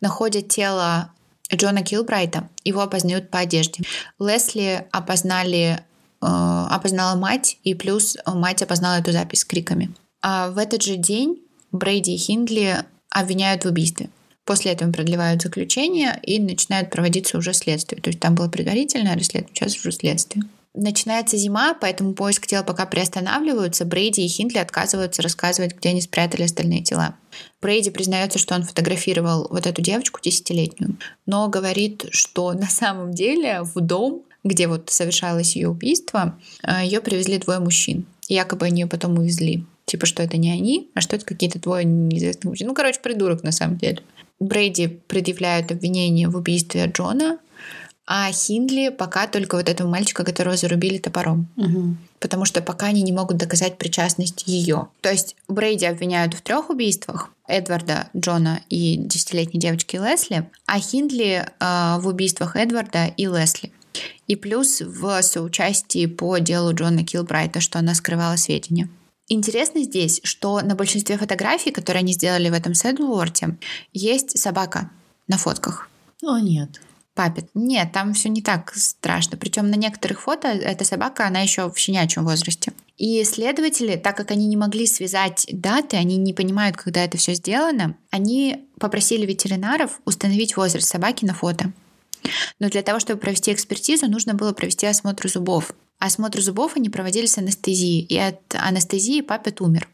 Находят 0.00 0.48
тело 0.48 1.10
Джона 1.52 1.82
Килбрайта, 1.82 2.48
его 2.64 2.80
опознают 2.80 3.30
по 3.30 3.38
одежде. 3.38 3.84
Лесли 4.18 4.86
опознали, 4.90 5.82
э, 6.20 6.26
опознала 6.26 7.16
мать, 7.16 7.58
и 7.64 7.74
плюс 7.74 8.16
мать 8.26 8.62
опознала 8.62 9.00
эту 9.00 9.12
запись 9.12 9.40
с 9.40 9.44
криками. 9.44 9.94
А 10.20 10.50
в 10.50 10.58
этот 10.58 10.82
же 10.82 10.96
день 10.96 11.40
Брейди 11.70 12.14
и 12.14 12.18
Хиндли 12.18 12.84
обвиняют 13.10 13.64
в 13.64 13.68
убийстве. 13.68 14.10
После 14.44 14.72
этого 14.72 14.92
продлевают 14.92 15.42
заключение 15.42 16.20
и 16.22 16.38
начинает 16.38 16.90
проводиться 16.90 17.38
уже 17.38 17.54
следствие. 17.54 18.02
То 18.02 18.10
есть 18.10 18.20
там 18.20 18.34
было 18.34 18.48
предварительное 18.48 19.14
расследование, 19.14 19.54
сейчас 19.54 19.76
уже 19.76 19.92
следствие. 19.92 20.44
Начинается 20.76 21.36
зима, 21.36 21.74
поэтому 21.80 22.14
поиск 22.14 22.48
тел 22.48 22.64
пока 22.64 22.84
приостанавливаются. 22.84 23.84
Брейди 23.84 24.24
и 24.24 24.28
Хиндли 24.28 24.58
отказываются 24.58 25.22
рассказывать, 25.22 25.76
где 25.76 25.90
они 25.90 26.00
спрятали 26.00 26.42
остальные 26.42 26.82
тела. 26.82 27.14
Брейди 27.62 27.90
признается, 27.90 28.40
что 28.40 28.56
он 28.56 28.64
фотографировал 28.64 29.46
вот 29.48 29.68
эту 29.68 29.82
девочку 29.82 30.20
десятилетнюю, 30.20 30.98
но 31.26 31.48
говорит, 31.48 32.06
что 32.10 32.52
на 32.54 32.68
самом 32.68 33.12
деле 33.12 33.62
в 33.62 33.80
дом, 33.80 34.24
где 34.42 34.66
вот 34.66 34.90
совершалось 34.90 35.54
ее 35.54 35.68
убийство, 35.68 36.38
ее 36.82 37.00
привезли 37.00 37.38
двое 37.38 37.60
мужчин. 37.60 38.04
Якобы 38.28 38.66
они 38.66 38.82
ее 38.82 38.88
потом 38.88 39.16
увезли. 39.18 39.64
Типа, 39.86 40.06
что 40.06 40.22
это 40.22 40.38
не 40.38 40.50
они, 40.50 40.90
а 40.94 41.00
что 41.02 41.14
это 41.14 41.24
какие-то 41.24 41.60
двое 41.60 41.84
неизвестных 41.84 42.44
мужчин. 42.44 42.66
Ну, 42.66 42.74
короче, 42.74 43.00
придурок 43.00 43.42
на 43.42 43.52
самом 43.52 43.76
деле. 43.76 44.02
Брейди 44.44 44.88
предъявляют 44.88 45.72
обвинение 45.72 46.28
в 46.28 46.36
убийстве 46.36 46.84
Джона, 46.86 47.38
а 48.06 48.30
Хиндли 48.30 48.90
пока 48.90 49.26
только 49.26 49.56
вот 49.56 49.70
этого 49.70 49.88
мальчика, 49.88 50.22
которого 50.22 50.56
зарубили 50.56 50.98
топором. 50.98 51.48
Мгм. 51.56 51.96
Потому 52.20 52.44
что 52.44 52.60
пока 52.60 52.86
они 52.86 53.02
не 53.02 53.12
могут 53.12 53.38
доказать 53.38 53.78
причастность 53.78 54.44
ее. 54.46 54.88
То 55.00 55.10
есть 55.10 55.36
Брейди 55.48 55.86
обвиняют 55.86 56.34
в 56.34 56.42
трех 56.42 56.68
убийствах. 56.68 57.30
Эдварда, 57.48 58.08
Джона 58.14 58.60
и 58.68 58.96
десятилетней 58.96 59.60
девочки 59.60 59.96
Лесли, 59.96 60.46
а 60.66 60.78
Хиндли 60.78 61.46
э, 61.58 61.98
в 61.98 62.06
убийствах 62.06 62.56
Эдварда 62.56 63.06
и 63.16 63.24
Лесли. 63.24 63.72
И 64.26 64.36
плюс 64.36 64.82
в 64.82 65.22
соучастии 65.22 66.04
по 66.04 66.38
делу 66.38 66.74
Джона 66.74 67.04
Килбрайта, 67.04 67.60
что 67.60 67.78
она 67.78 67.94
скрывала 67.94 68.36
сведения. 68.36 68.88
Интересно 69.28 69.82
здесь, 69.82 70.20
что 70.22 70.60
на 70.60 70.74
большинстве 70.74 71.16
фотографий, 71.16 71.70
которые 71.70 72.00
они 72.00 72.12
сделали 72.12 72.50
в 72.50 72.52
этом 72.52 72.74
Сэдлворте, 72.74 73.56
есть 73.92 74.38
собака 74.38 74.90
на 75.28 75.38
фотках. 75.38 75.88
О, 76.22 76.38
нет. 76.38 76.80
Папет. 77.14 77.48
Нет, 77.54 77.92
там 77.92 78.12
все 78.12 78.28
не 78.28 78.42
так 78.42 78.74
страшно. 78.74 79.38
Причем 79.38 79.70
на 79.70 79.76
некоторых 79.76 80.22
фото 80.22 80.48
эта 80.48 80.84
собака, 80.84 81.26
она 81.26 81.40
еще 81.40 81.70
в 81.70 81.78
щенячьем 81.78 82.24
возрасте. 82.24 82.72
И 82.98 83.22
следователи, 83.24 83.96
так 83.96 84.16
как 84.16 84.30
они 84.30 84.46
не 84.46 84.56
могли 84.56 84.86
связать 84.86 85.46
даты, 85.50 85.96
они 85.96 86.16
не 86.16 86.34
понимают, 86.34 86.76
когда 86.76 87.04
это 87.04 87.16
все 87.16 87.34
сделано, 87.34 87.96
они 88.10 88.66
попросили 88.78 89.26
ветеринаров 89.26 90.00
установить 90.04 90.56
возраст 90.56 90.88
собаки 90.88 91.24
на 91.24 91.34
фото. 91.34 91.72
Но 92.58 92.68
для 92.68 92.82
того, 92.82 93.00
чтобы 93.00 93.20
провести 93.20 93.52
экспертизу, 93.52 94.08
нужно 94.08 94.34
было 94.34 94.52
провести 94.52 94.86
осмотр 94.86 95.28
зубов. 95.28 95.72
Осмотр 95.98 96.40
зубов 96.40 96.76
они 96.76 96.90
проводили 96.90 97.26
с 97.26 97.38
анестезией, 97.38 98.04
и 98.04 98.18
от 98.18 98.40
анестезии 98.54 99.20
папет 99.20 99.60
умер 99.60 99.88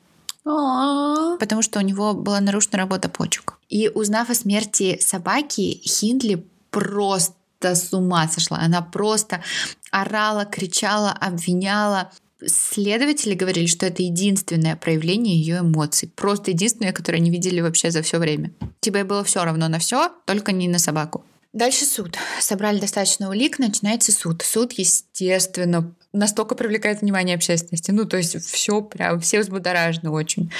А, 0.44 1.36
потому 1.38 1.62
что 1.62 1.78
у 1.78 1.82
него 1.82 2.14
была 2.14 2.40
нарушена 2.40 2.78
работа 2.78 3.08
почек. 3.08 3.58
И 3.68 3.88
узнав 3.88 4.30
о 4.30 4.34
смерти 4.34 4.98
собаки, 5.00 5.80
Хиндли 5.84 6.44
просто 6.70 7.74
с 7.74 7.92
ума 7.92 8.26
сошла. 8.28 8.58
Она 8.58 8.82
просто 8.82 9.42
орала, 9.90 10.44
кричала, 10.44 11.12
обвиняла. 11.12 12.10
Следователи 12.44 13.34
говорили, 13.34 13.66
что 13.66 13.86
это 13.86 14.02
единственное 14.02 14.74
проявление 14.76 15.36
ее 15.36 15.58
эмоций. 15.58 16.10
Просто 16.16 16.52
единственное, 16.52 16.92
которое 16.92 17.18
они 17.18 17.30
видели 17.30 17.60
вообще 17.60 17.90
за 17.90 18.02
все 18.02 18.18
время. 18.18 18.50
Тебе 18.80 19.04
было 19.04 19.22
все 19.24 19.44
равно 19.44 19.68
на 19.68 19.78
все, 19.78 20.10
только 20.24 20.52
не 20.52 20.66
на 20.66 20.78
собаку. 20.78 21.24
Дальше 21.52 21.84
суд. 21.84 22.16
Собрали 22.40 22.78
достаточно 22.78 23.28
улик, 23.28 23.58
начинается 23.58 24.12
суд. 24.12 24.42
Суд, 24.42 24.72
естественно, 24.72 25.92
настолько 26.12 26.54
привлекает 26.54 27.00
внимание 27.00 27.34
общественности. 27.34 27.90
Ну, 27.90 28.04
то 28.04 28.16
есть 28.16 28.40
все 28.44 28.80
прям, 28.82 29.20
все 29.20 29.40
взбудоражены 29.40 30.10
очень. 30.10 30.52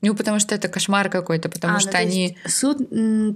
Ну, 0.00 0.14
потому 0.14 0.38
что 0.38 0.54
это 0.54 0.68
кошмар 0.68 1.10
какой-то, 1.10 1.50
потому 1.50 1.76
а, 1.76 1.80
что 1.80 1.92
ну, 1.92 1.98
они... 1.98 2.38
Суд 2.46 2.78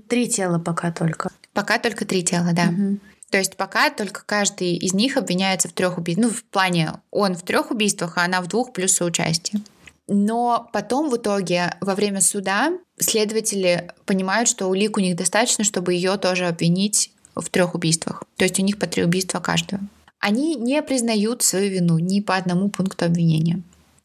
три 0.08 0.28
тела 0.28 0.58
пока 0.58 0.92
только. 0.92 1.30
Пока 1.52 1.78
только 1.78 2.06
три 2.06 2.24
тела, 2.24 2.50
да. 2.54 2.66
Мгм. 2.66 3.00
То 3.30 3.38
есть 3.38 3.56
пока 3.56 3.90
только 3.90 4.22
каждый 4.24 4.76
из 4.76 4.94
них 4.94 5.16
обвиняется 5.16 5.68
в 5.68 5.72
трех 5.72 5.98
убийствах. 5.98 6.28
Ну, 6.28 6.32
в 6.32 6.44
плане 6.44 6.92
он 7.10 7.34
в 7.34 7.42
трех 7.42 7.70
убийствах, 7.70 8.16
а 8.16 8.24
она 8.24 8.40
в 8.40 8.46
двух 8.46 8.72
плюс 8.72 8.92
соучастие. 8.92 9.60
Но 10.06 10.68
потом 10.72 11.08
в 11.08 11.16
итоге 11.16 11.76
во 11.80 11.94
время 11.94 12.20
суда 12.20 12.72
следователи 12.98 13.90
понимают, 14.04 14.48
что 14.48 14.66
улик 14.66 14.96
у 14.96 15.00
них 15.00 15.16
достаточно, 15.16 15.64
чтобы 15.64 15.94
ее 15.94 16.16
тоже 16.18 16.46
обвинить 16.46 17.10
в 17.34 17.48
трех 17.48 17.74
убийствах. 17.74 18.22
То 18.36 18.44
есть 18.44 18.58
у 18.58 18.62
них 18.62 18.78
по 18.78 18.86
три 18.86 19.02
убийства 19.04 19.40
каждого. 19.40 19.82
Они 20.20 20.54
не 20.54 20.82
признают 20.82 21.42
свою 21.42 21.70
вину 21.70 21.98
ни 21.98 22.20
по 22.20 22.36
одному 22.36 22.68
пункту 22.68 23.04
обвинения. 23.04 23.62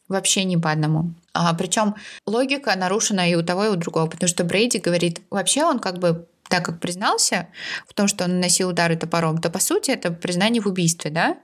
Вообще 0.07 0.43
ни 0.43 0.55
по 0.55 0.71
одному. 0.71 1.13
А, 1.33 1.53
причем 1.53 1.95
логика 2.25 2.75
нарушена 2.75 3.29
и 3.29 3.35
у 3.35 3.43
того, 3.43 3.65
и 3.65 3.69
у 3.69 3.75
другого, 3.75 4.07
потому 4.07 4.27
что 4.27 4.43
Брейди 4.43 4.79
говорит, 4.79 5.21
вообще 5.29 5.63
он 5.63 5.79
как 5.79 5.99
бы 5.99 6.27
так 6.49 6.65
как 6.65 6.79
признался 6.79 7.47
в 7.87 7.93
том, 7.93 8.07
что 8.07 8.23
он 8.23 8.31
наносил 8.31 8.69
удары 8.69 8.97
топором, 8.97 9.37
то 9.37 9.51
по 9.51 9.59
сути 9.59 9.91
это 9.91 10.11
признание 10.11 10.61
в 10.61 10.65
убийстве, 10.65 11.11
да? 11.11 11.37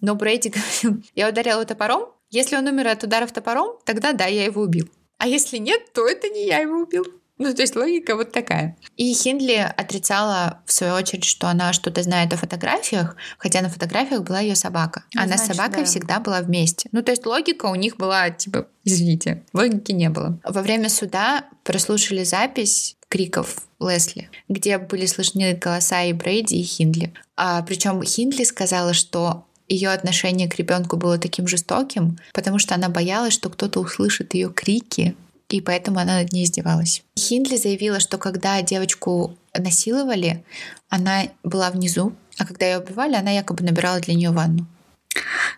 Но 0.00 0.14
Брейди 0.14 0.50
говорил, 0.50 1.04
я 1.16 1.28
ударил 1.28 1.54
его 1.54 1.64
топором, 1.64 2.06
если 2.32 2.56
он 2.56 2.66
умер 2.66 2.88
от 2.88 3.04
ударов 3.04 3.30
топором, 3.30 3.78
тогда 3.84 4.12
да, 4.12 4.26
я 4.26 4.44
его 4.44 4.62
убил. 4.62 4.88
А 5.18 5.28
если 5.28 5.58
нет, 5.58 5.92
то 5.92 6.08
это 6.08 6.28
не 6.28 6.46
я 6.46 6.58
его 6.58 6.78
убил. 6.78 7.04
Ну, 7.38 7.52
то 7.54 7.62
есть 7.62 7.76
логика 7.76 8.16
вот 8.16 8.32
такая. 8.32 8.76
И 8.96 9.12
Хиндли 9.12 9.72
отрицала, 9.76 10.62
в 10.64 10.72
свою 10.72 10.94
очередь, 10.94 11.24
что 11.24 11.48
она 11.48 11.72
что-то 11.72 12.02
знает 12.02 12.32
о 12.32 12.36
фотографиях, 12.36 13.16
хотя 13.38 13.62
на 13.62 13.68
фотографиях 13.68 14.22
была 14.22 14.40
ее 14.40 14.54
собака. 14.54 15.04
Ну, 15.14 15.22
она 15.22 15.36
значит, 15.36 15.54
с 15.54 15.56
собакой 15.56 15.80
да. 15.80 15.84
всегда 15.84 16.20
была 16.20 16.40
вместе. 16.40 16.88
Ну, 16.92 17.02
то 17.02 17.10
есть 17.10 17.26
логика 17.26 17.66
у 17.66 17.74
них 17.74 17.96
была, 17.96 18.30
типа, 18.30 18.68
извините, 18.84 19.42
логики 19.52 19.92
не 19.92 20.08
было. 20.08 20.38
Во 20.44 20.62
время 20.62 20.88
суда 20.88 21.44
прослушали 21.64 22.24
запись 22.24 22.96
криков 23.08 23.56
Лесли, 23.80 24.30
где 24.48 24.78
были 24.78 25.06
слышны 25.06 25.54
голоса 25.54 26.02
и 26.02 26.12
Брейди, 26.12 26.60
и 26.60 26.62
Хиндли. 26.62 27.12
А, 27.36 27.62
причем 27.62 28.02
Хиндли 28.02 28.44
сказала, 28.44 28.94
что 28.94 29.46
ее 29.68 29.90
отношение 29.90 30.48
к 30.48 30.56
ребенку 30.56 30.96
было 30.96 31.18
таким 31.18 31.46
жестоким, 31.46 32.18
потому 32.32 32.58
что 32.58 32.74
она 32.74 32.88
боялась, 32.88 33.34
что 33.34 33.50
кто-то 33.50 33.80
услышит 33.80 34.34
ее 34.34 34.50
крики 34.50 35.16
и 35.52 35.60
поэтому 35.60 35.98
она 35.98 36.18
над 36.18 36.32
ней 36.32 36.44
издевалась. 36.44 37.02
Хиндли 37.18 37.56
заявила, 37.56 38.00
что 38.00 38.16
когда 38.16 38.62
девочку 38.62 39.36
насиловали, 39.56 40.44
она 40.88 41.24
была 41.42 41.70
внизу, 41.70 42.14
а 42.38 42.46
когда 42.46 42.66
ее 42.66 42.78
убивали, 42.78 43.14
она 43.14 43.30
якобы 43.30 43.62
набирала 43.62 44.00
для 44.00 44.14
нее 44.14 44.30
ванну. 44.30 44.66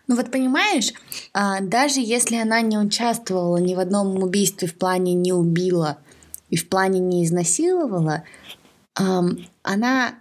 Ну 0.09 0.17
вот 0.17 0.33
понимаешь, 0.33 0.93
а, 1.33 1.61
даже 1.61 2.01
если 2.01 2.37
она 2.37 2.61
не 2.61 2.77
участвовала 2.77 3.59
ни 3.59 3.75
в 3.75 3.79
одном 3.79 4.21
убийстве 4.21 4.67
в 4.67 4.75
плане 4.75 5.15
не 5.15 5.33
убила 5.33 5.99
и 6.51 6.57
в 6.57 6.69
плане 6.69 6.99
не 6.99 7.25
изнасиловала, 7.25 8.25
она 8.97 10.15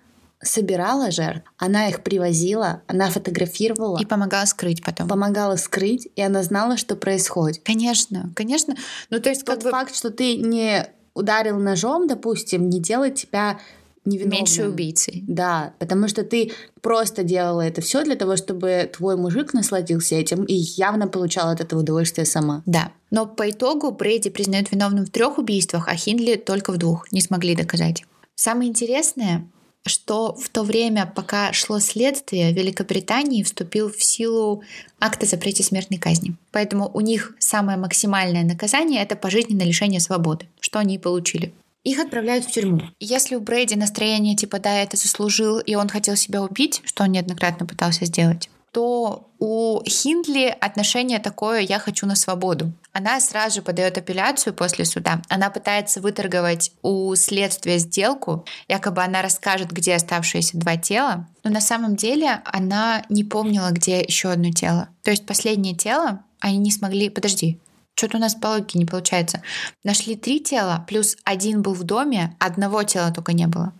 собирала 0.43 1.11
жертв, 1.11 1.49
она 1.57 1.89
их 1.89 2.03
привозила, 2.03 2.81
она 2.87 3.09
фотографировала. 3.09 3.99
И 3.99 4.05
помогала 4.05 4.45
скрыть 4.45 4.83
потом. 4.83 5.07
Помогала 5.07 5.55
скрыть, 5.55 6.07
и 6.15 6.21
она 6.21 6.43
знала, 6.43 6.77
что 6.77 6.95
происходит. 6.95 7.61
Конечно, 7.63 8.31
конечно. 8.35 8.75
Ну, 9.09 9.19
то 9.19 9.29
есть, 9.29 9.45
Тот 9.45 9.55
как 9.55 9.63
бы... 9.63 9.71
факт, 9.71 9.95
что 9.95 10.11
ты 10.11 10.37
не 10.37 10.87
ударил 11.13 11.59
ножом, 11.59 12.07
допустим, 12.07 12.69
не 12.69 12.79
делает 12.79 13.15
тебя 13.15 13.59
невиновным. 14.05 14.39
Меньше 14.39 14.67
убийцей. 14.67 15.23
Да, 15.27 15.73
потому 15.79 16.07
что 16.07 16.23
ты 16.23 16.51
просто 16.81 17.23
делала 17.23 17.61
это 17.61 17.81
все 17.81 18.03
для 18.03 18.15
того, 18.15 18.35
чтобы 18.35 18.89
твой 18.91 19.15
мужик 19.15 19.53
насладился 19.53 20.15
этим 20.15 20.43
и 20.43 20.53
явно 20.53 21.07
получал 21.07 21.49
от 21.49 21.61
этого 21.61 21.81
удовольствие 21.81 22.25
сама. 22.25 22.63
Да. 22.65 22.91
Но 23.11 23.25
по 23.25 23.49
итогу 23.49 23.91
Брейди 23.91 24.29
признают 24.29 24.71
виновным 24.71 25.05
в 25.05 25.11
трех 25.11 25.37
убийствах, 25.37 25.87
а 25.87 25.95
Хиндли 25.95 26.35
только 26.35 26.71
в 26.71 26.77
двух. 26.77 27.11
Не 27.11 27.21
смогли 27.21 27.55
доказать. 27.55 28.03
Самое 28.35 28.69
интересное, 28.69 29.47
что 29.85 30.33
в 30.35 30.49
то 30.49 30.63
время, 30.63 31.11
пока 31.13 31.51
шло 31.53 31.79
следствие, 31.79 32.51
в 32.51 32.55
Великобритании 32.55 33.43
вступил 33.43 33.91
в 33.91 34.01
силу 34.01 34.63
акт 34.99 35.21
о 35.23 35.25
запрете 35.25 35.63
смертной 35.63 35.99
казни. 35.99 36.35
Поэтому 36.51 36.89
у 36.93 37.01
них 37.01 37.35
самое 37.39 37.77
максимальное 37.77 38.43
наказание— 38.43 39.01
это 39.03 39.15
пожизненное 39.15 39.65
лишение 39.65 39.99
свободы, 39.99 40.47
что 40.59 40.79
они 40.79 40.95
и 40.95 40.99
получили. 40.99 41.53
Их 41.83 41.99
отправляют 41.99 42.45
в 42.45 42.51
тюрьму. 42.51 42.81
Если 43.01 43.35
у 43.35 43.41
Брейди 43.41 43.75
настроение 43.75 44.37
типа 44.37 44.59
«да, 44.59 44.73
это 44.79 44.95
заслужил», 44.95 45.59
и 45.59 45.75
он 45.75 45.89
хотел 45.89 46.15
себя 46.15 46.41
убить, 46.41 46.81
что 46.85 47.03
он 47.03 47.11
неоднократно 47.11 47.65
пытался 47.65 48.05
сделать, 48.05 48.49
то 48.73 49.29
у 49.37 49.83
Хиндли 49.87 50.45
отношение 50.59 51.19
такое 51.19 51.61
«я 51.61 51.77
хочу 51.77 52.07
на 52.07 52.15
свободу». 52.15 52.73
Она 52.91 53.19
сразу 53.19 53.55
же 53.57 53.61
подает 53.61 53.97
апелляцию 53.99 54.53
после 54.53 54.83
суда. 54.83 55.21
Она 55.29 55.51
пытается 55.51 56.01
выторговать 56.01 56.71
у 56.81 57.13
следствия 57.15 57.77
сделку. 57.77 58.45
Якобы 58.67 59.03
она 59.03 59.21
расскажет, 59.21 59.71
где 59.71 59.95
оставшиеся 59.95 60.57
два 60.57 60.75
тела. 60.77 61.27
Но 61.43 61.51
на 61.51 61.61
самом 61.61 61.95
деле 61.95 62.41
она 62.45 63.03
не 63.09 63.23
помнила, 63.23 63.69
где 63.69 64.01
еще 64.01 64.29
одно 64.31 64.51
тело. 64.51 64.89
То 65.03 65.11
есть 65.11 65.25
последнее 65.25 65.75
тело 65.75 66.23
они 66.39 66.57
не 66.57 66.71
смогли... 66.71 67.09
Подожди, 67.09 67.59
что-то 67.93 68.17
у 68.17 68.19
нас 68.19 68.33
по 68.33 68.47
логике 68.47 68.79
не 68.79 68.85
получается. 68.85 69.43
Нашли 69.83 70.15
три 70.15 70.39
тела, 70.39 70.83
плюс 70.87 71.15
один 71.23 71.61
был 71.61 71.75
в 71.75 71.83
доме, 71.83 72.35
одного 72.39 72.81
тела 72.83 73.11
только 73.11 73.33
не 73.33 73.45
было. 73.45 73.71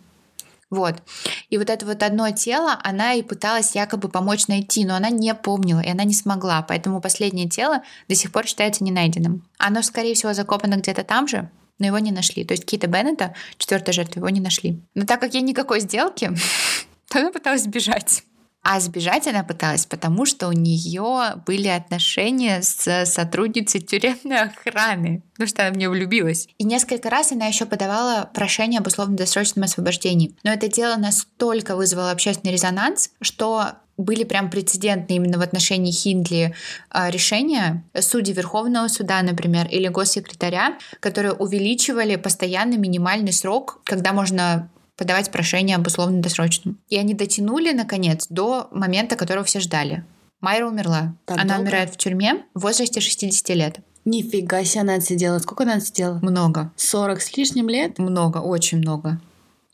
Вот. 0.70 1.02
И 1.50 1.58
вот 1.58 1.70
это 1.70 1.86
вот 1.86 2.02
одно 2.02 2.30
тело, 2.30 2.78
она 2.82 3.14
и 3.14 3.22
пыталась 3.22 3.74
якобы 3.74 4.08
помочь 4.08 4.48
найти, 4.48 4.84
но 4.84 4.96
она 4.96 5.10
не 5.10 5.34
помнила, 5.34 5.80
и 5.80 5.88
она 5.88 6.04
не 6.04 6.14
смогла. 6.14 6.62
Поэтому 6.62 7.00
последнее 7.00 7.48
тело 7.48 7.82
до 8.08 8.14
сих 8.14 8.32
пор 8.32 8.46
считается 8.46 8.84
не 8.84 8.90
найденным. 8.90 9.46
Оно, 9.58 9.82
скорее 9.82 10.14
всего, 10.14 10.32
закопано 10.32 10.76
где-то 10.76 11.04
там 11.04 11.28
же, 11.28 11.50
но 11.78 11.86
его 11.86 11.98
не 11.98 12.12
нашли. 12.12 12.44
То 12.44 12.52
есть 12.52 12.64
Кита 12.64 12.86
Беннета, 12.86 13.34
четвертая 13.58 13.92
жертва, 13.92 14.20
его 14.20 14.28
не 14.30 14.40
нашли. 14.40 14.82
Но 14.94 15.06
так 15.06 15.20
как 15.20 15.34
я 15.34 15.40
никакой 15.40 15.80
сделки, 15.80 16.30
то 17.08 17.20
она 17.20 17.30
пыталась 17.30 17.64
сбежать. 17.64 18.24
А 18.64 18.80
сбежать 18.80 19.26
она 19.26 19.44
пыталась, 19.44 19.84
потому 19.84 20.24
что 20.24 20.48
у 20.48 20.52
нее 20.52 21.34
были 21.46 21.68
отношения 21.68 22.62
с 22.62 23.04
сотрудницей 23.04 23.80
тюремной 23.80 24.40
охраны, 24.40 25.22
потому 25.34 25.48
что 25.48 25.62
она 25.66 25.74
в 25.74 25.76
нее 25.76 25.90
влюбилась. 25.90 26.48
И 26.56 26.64
несколько 26.64 27.10
раз 27.10 27.30
она 27.30 27.46
еще 27.46 27.66
подавала 27.66 28.30
прошение 28.32 28.80
об 28.80 28.86
условно-досрочном 28.86 29.64
освобождении. 29.64 30.34
Но 30.44 30.50
это 30.50 30.68
дело 30.68 30.96
настолько 30.96 31.76
вызвало 31.76 32.10
общественный 32.10 32.54
резонанс, 32.54 33.10
что 33.20 33.74
были 33.96 34.24
прям 34.24 34.50
прецедентные 34.50 35.16
именно 35.16 35.38
в 35.38 35.42
отношении 35.42 35.92
Хиндли 35.92 36.54
а, 36.90 37.10
решения 37.10 37.84
судей 38.00 38.32
Верховного 38.32 38.88
суда, 38.88 39.22
например, 39.22 39.68
или 39.68 39.88
госсекретаря, 39.88 40.78
которые 41.00 41.32
увеличивали 41.32 42.16
постоянно 42.16 42.76
минимальный 42.76 43.32
срок, 43.32 43.80
когда 43.84 44.12
можно 44.12 44.70
подавать 44.96 45.30
прошение 45.30 45.76
об 45.76 45.86
условно-досрочном. 45.86 46.78
И 46.88 46.96
они 46.96 47.14
дотянули, 47.14 47.72
наконец, 47.72 48.26
до 48.28 48.68
момента, 48.70 49.16
которого 49.16 49.44
все 49.44 49.60
ждали. 49.60 50.04
Майра 50.40 50.68
умерла. 50.68 51.16
Так 51.24 51.38
она 51.38 51.54
долго? 51.54 51.62
умирает 51.62 51.90
в 51.90 51.96
тюрьме 51.96 52.44
в 52.54 52.60
возрасте 52.60 53.00
60 53.00 53.48
лет. 53.50 53.80
Нифига 54.04 54.62
себе 54.64 54.82
она 54.82 54.94
отсидела. 54.94 55.38
Сколько 55.38 55.64
она 55.64 55.74
отсидела? 55.74 56.18
Много. 56.20 56.70
40 56.76 57.22
с 57.22 57.36
лишним 57.36 57.68
лет? 57.68 57.98
Много, 57.98 58.38
очень 58.38 58.78
много. 58.78 59.20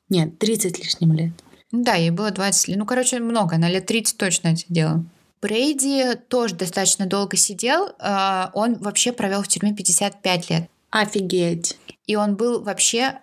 Нет, 0.08 0.38
30 0.38 0.76
с 0.76 0.78
лишним 0.78 1.12
лет. 1.12 1.32
Да, 1.72 1.94
ей 1.94 2.10
было 2.10 2.30
20 2.30 2.68
лет. 2.68 2.78
Ну, 2.78 2.86
короче, 2.86 3.18
много. 3.18 3.56
Она 3.56 3.68
лет 3.68 3.86
30 3.86 4.16
точно 4.16 4.50
отсидела. 4.50 5.04
Брейди 5.42 6.14
тоже 6.28 6.54
достаточно 6.54 7.06
долго 7.06 7.36
сидел. 7.36 7.88
А, 7.98 8.50
он 8.54 8.74
вообще 8.78 9.12
провел 9.12 9.42
в 9.42 9.48
тюрьме 9.48 9.74
55 9.74 10.50
лет. 10.50 10.70
Офигеть. 10.90 11.78
И 12.06 12.16
он 12.16 12.36
был 12.36 12.62
вообще 12.62 13.18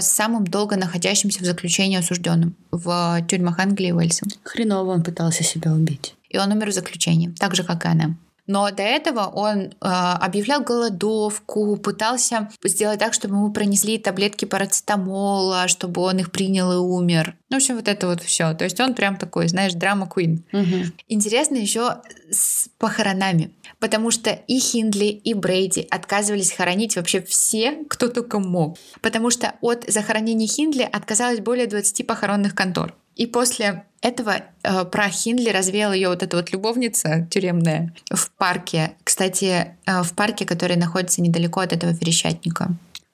самым 0.00 0.46
долго 0.46 0.76
находящимся 0.76 1.40
в 1.40 1.46
заключении 1.46 1.98
осужденным 1.98 2.54
в 2.70 3.24
тюрьмах 3.28 3.58
Англии 3.58 3.88
и 3.88 3.92
Уэльса. 3.92 4.26
Хреново 4.44 4.90
он 4.90 5.02
пытался 5.02 5.44
себя 5.44 5.72
убить. 5.72 6.14
И 6.28 6.38
он 6.38 6.52
умер 6.52 6.70
в 6.70 6.74
заключении, 6.74 7.34
так 7.38 7.54
же, 7.54 7.64
как 7.64 7.84
и 7.84 7.88
она. 7.88 8.14
Но 8.50 8.68
до 8.72 8.82
этого 8.82 9.26
он 9.26 9.58
э, 9.60 9.70
объявлял 9.80 10.60
голодовку, 10.60 11.76
пытался 11.76 12.50
сделать 12.64 12.98
так, 12.98 13.14
чтобы 13.14 13.36
ему 13.36 13.52
пронесли 13.52 13.96
таблетки 13.96 14.44
парацетамола, 14.44 15.68
чтобы 15.68 16.00
он 16.02 16.18
их 16.18 16.32
принял 16.32 16.72
и 16.72 16.76
умер. 16.76 17.36
Ну, 17.48 17.58
в 17.58 17.62
общем, 17.62 17.76
вот 17.76 17.86
это 17.86 18.08
вот 18.08 18.22
все. 18.22 18.52
То 18.54 18.64
есть 18.64 18.80
он 18.80 18.94
прям 18.94 19.16
такой, 19.16 19.46
знаешь, 19.46 19.74
драма 19.74 20.08
Куин. 20.08 20.42
Угу. 20.52 20.76
Интересно 21.06 21.58
еще 21.58 21.98
с 22.28 22.68
похоронами, 22.78 23.52
потому 23.78 24.10
что 24.10 24.30
и 24.30 24.58
Хиндли, 24.58 25.06
и 25.06 25.32
Брейди 25.32 25.86
отказывались 25.88 26.50
хоронить 26.50 26.96
вообще 26.96 27.22
все, 27.22 27.84
кто 27.88 28.08
только 28.08 28.40
мог. 28.40 28.78
Потому 29.00 29.30
что 29.30 29.54
от 29.60 29.84
захоронения 29.86 30.48
Хиндли 30.48 30.88
отказалось 30.90 31.38
более 31.38 31.68
20 31.68 32.04
похоронных 32.04 32.56
контор. 32.56 32.96
И 33.16 33.26
после 33.26 33.84
этого 34.00 34.42
э, 34.62 34.84
про 34.84 35.08
Хинли 35.08 35.50
развеяла 35.50 35.92
ее 35.92 36.08
вот 36.08 36.22
эта 36.22 36.36
вот 36.36 36.52
любовница 36.52 37.26
тюремная 37.30 37.92
в 38.10 38.30
парке. 38.32 38.92
Кстати, 39.04 39.76
э, 39.86 40.02
в 40.02 40.14
парке, 40.14 40.46
который 40.46 40.76
находится 40.76 41.20
недалеко 41.20 41.60
от 41.60 41.72
этого 41.72 41.90
верещатника. 41.90 42.70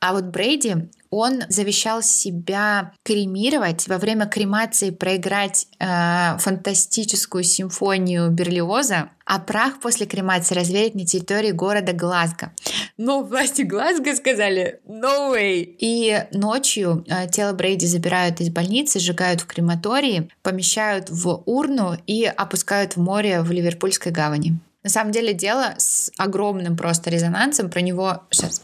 А 0.06 0.12
вот 0.12 0.26
Брейди, 0.26 0.76
он 1.10 1.42
завещал 1.48 2.00
себя 2.00 2.92
кремировать, 3.02 3.88
во 3.88 3.98
время 3.98 4.26
кремации 4.26 4.90
проиграть 4.90 5.66
э, 5.80 6.38
фантастическую 6.38 7.42
симфонию 7.42 8.30
Берлиоза, 8.30 9.10
а 9.24 9.40
прах 9.40 9.80
после 9.80 10.06
кремации 10.06 10.54
развеять 10.54 10.94
на 10.94 11.04
территории 11.04 11.50
города 11.50 11.92
Глазго. 11.92 12.52
Но 12.96 13.24
власти 13.24 13.62
Глазго 13.62 14.14
сказали 14.14 14.78
«no 14.86 15.34
way». 15.34 15.74
И 15.76 16.22
ночью 16.30 17.04
э, 17.08 17.26
тело 17.28 17.52
Брейди 17.52 17.88
забирают 17.88 18.40
из 18.40 18.50
больницы, 18.50 19.00
сжигают 19.00 19.40
в 19.40 19.46
крематории, 19.46 20.30
помещают 20.42 21.10
в 21.10 21.42
урну 21.46 21.96
и 22.06 22.26
опускают 22.26 22.94
в 22.94 23.00
море 23.00 23.40
в 23.40 23.50
Ливерпульской 23.50 24.12
гавани. 24.12 24.56
На 24.84 24.90
самом 24.90 25.10
деле 25.10 25.34
дело 25.34 25.74
с 25.78 26.12
огромным 26.16 26.76
просто 26.76 27.10
резонансом. 27.10 27.70
Про 27.70 27.80
него 27.80 28.22
сейчас 28.30 28.62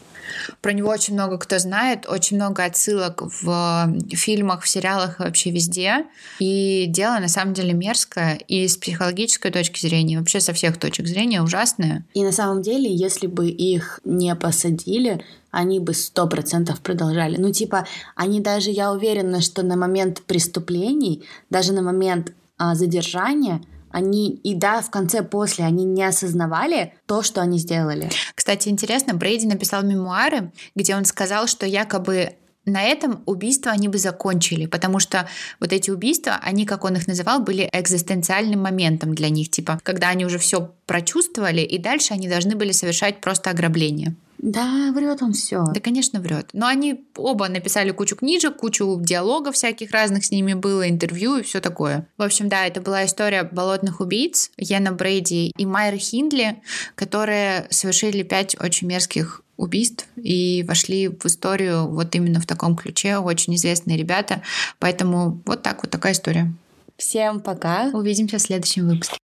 про 0.61 0.73
него 0.73 0.89
очень 0.89 1.13
много 1.13 1.37
кто 1.37 1.59
знает, 1.59 2.05
очень 2.07 2.37
много 2.37 2.63
отсылок 2.63 3.21
в 3.41 3.93
фильмах, 4.13 4.63
в 4.63 4.69
сериалах 4.69 5.19
вообще 5.19 5.51
везде. 5.51 6.05
И 6.39 6.85
дело 6.87 7.19
на 7.19 7.27
самом 7.27 7.53
деле 7.53 7.73
мерзкое 7.73 8.39
и 8.47 8.67
с 8.67 8.77
психологической 8.77 9.51
точки 9.51 9.79
зрения, 9.85 10.19
вообще 10.19 10.39
со 10.39 10.53
всех 10.53 10.77
точек 10.77 11.07
зрения 11.07 11.41
ужасное. 11.41 12.05
И 12.13 12.23
на 12.23 12.31
самом 12.31 12.61
деле, 12.61 12.93
если 12.93 13.27
бы 13.27 13.49
их 13.49 13.99
не 14.03 14.35
посадили, 14.35 15.23
они 15.51 15.79
бы 15.79 15.93
сто 15.93 16.27
процентов 16.27 16.81
продолжали. 16.81 17.37
Ну, 17.37 17.51
типа, 17.51 17.85
они 18.15 18.41
даже, 18.41 18.71
я 18.71 18.91
уверена, 18.91 19.39
что 19.39 19.61
на 19.61 19.77
момент 19.77 20.23
преступлений, 20.23 21.23
даже 21.49 21.73
на 21.73 21.83
момент 21.83 22.33
а, 22.57 22.73
задержания, 22.73 23.61
они 23.93 24.31
и 24.31 24.55
да, 24.55 24.81
в 24.81 24.89
конце 24.89 25.23
после 25.23 25.63
они 25.65 25.85
не 25.85 26.03
осознавали 26.03 26.93
то, 27.05 27.21
что 27.21 27.41
они 27.41 27.59
сделали. 27.59 28.09
Кстати, 28.35 28.67
интересно, 28.67 29.13
Брейди 29.13 29.47
написал 29.47 29.83
мемуары, 29.83 30.51
где 30.75 30.95
он 30.95 31.05
сказал, 31.05 31.47
что 31.47 31.65
якобы 31.65 32.35
на 32.65 32.81
этом 32.81 33.21
убийства 33.25 33.71
они 33.71 33.87
бы 33.89 33.97
закончили, 33.97 34.65
потому 34.65 34.99
что 34.99 35.27
вот 35.59 35.71
эти 35.73 35.91
убийства, 35.91 36.39
они, 36.41 36.65
как 36.65 36.85
он 36.85 36.95
их 36.95 37.07
называл, 37.07 37.41
были 37.41 37.69
экзистенциальным 37.71 38.61
моментом 38.61 39.13
для 39.13 39.29
них, 39.29 39.49
типа, 39.49 39.79
когда 39.83 40.09
они 40.09 40.25
уже 40.25 40.39
все 40.39 40.73
прочувствовали, 40.85 41.61
и 41.61 41.77
дальше 41.77 42.13
они 42.13 42.27
должны 42.27 42.55
были 42.55 42.71
совершать 42.71 43.21
просто 43.21 43.49
ограбление. 43.49 44.15
Да, 44.43 44.91
врет 44.91 45.21
он 45.21 45.31
все. 45.31 45.63
Да, 45.73 45.79
конечно, 45.79 46.19
врет. 46.19 46.49
Но 46.51 46.67
они 46.67 47.05
оба 47.15 47.47
написали 47.47 47.91
кучу 47.91 48.17
книжек, 48.17 48.57
кучу 48.57 48.99
диалогов 49.01 49.55
всяких 49.55 49.91
разных 49.91 50.25
с 50.25 50.31
ними 50.31 50.53
было, 50.53 50.89
интервью 50.89 51.37
и 51.37 51.43
все 51.43 51.61
такое. 51.61 52.09
В 52.17 52.23
общем, 52.23 52.49
да, 52.49 52.67
это 52.67 52.81
была 52.81 53.05
история 53.05 53.43
болотных 53.43 54.01
убийц 54.01 54.51
Йена 54.57 54.91
Брейди 54.91 55.53
и 55.55 55.65
Майер 55.65 55.97
Хиндли, 55.97 56.61
которые 56.95 57.67
совершили 57.69 58.23
пять 58.23 58.59
очень 58.59 58.87
мерзких 58.87 59.41
убийств 59.55 60.07
и 60.17 60.65
вошли 60.67 61.07
в 61.07 61.25
историю 61.25 61.87
вот 61.87 62.13
именно 62.13 62.41
в 62.41 62.45
таком 62.45 62.75
ключе. 62.75 63.19
Очень 63.19 63.55
известные 63.55 63.95
ребята. 63.95 64.41
Поэтому 64.77 65.41
вот 65.45 65.61
так 65.61 65.83
вот 65.83 65.89
такая 65.89 66.11
история. 66.11 66.53
Всем 66.97 67.39
пока. 67.39 67.91
Увидимся 67.93 68.39
в 68.39 68.41
следующем 68.41 68.89
выпуске. 68.89 69.22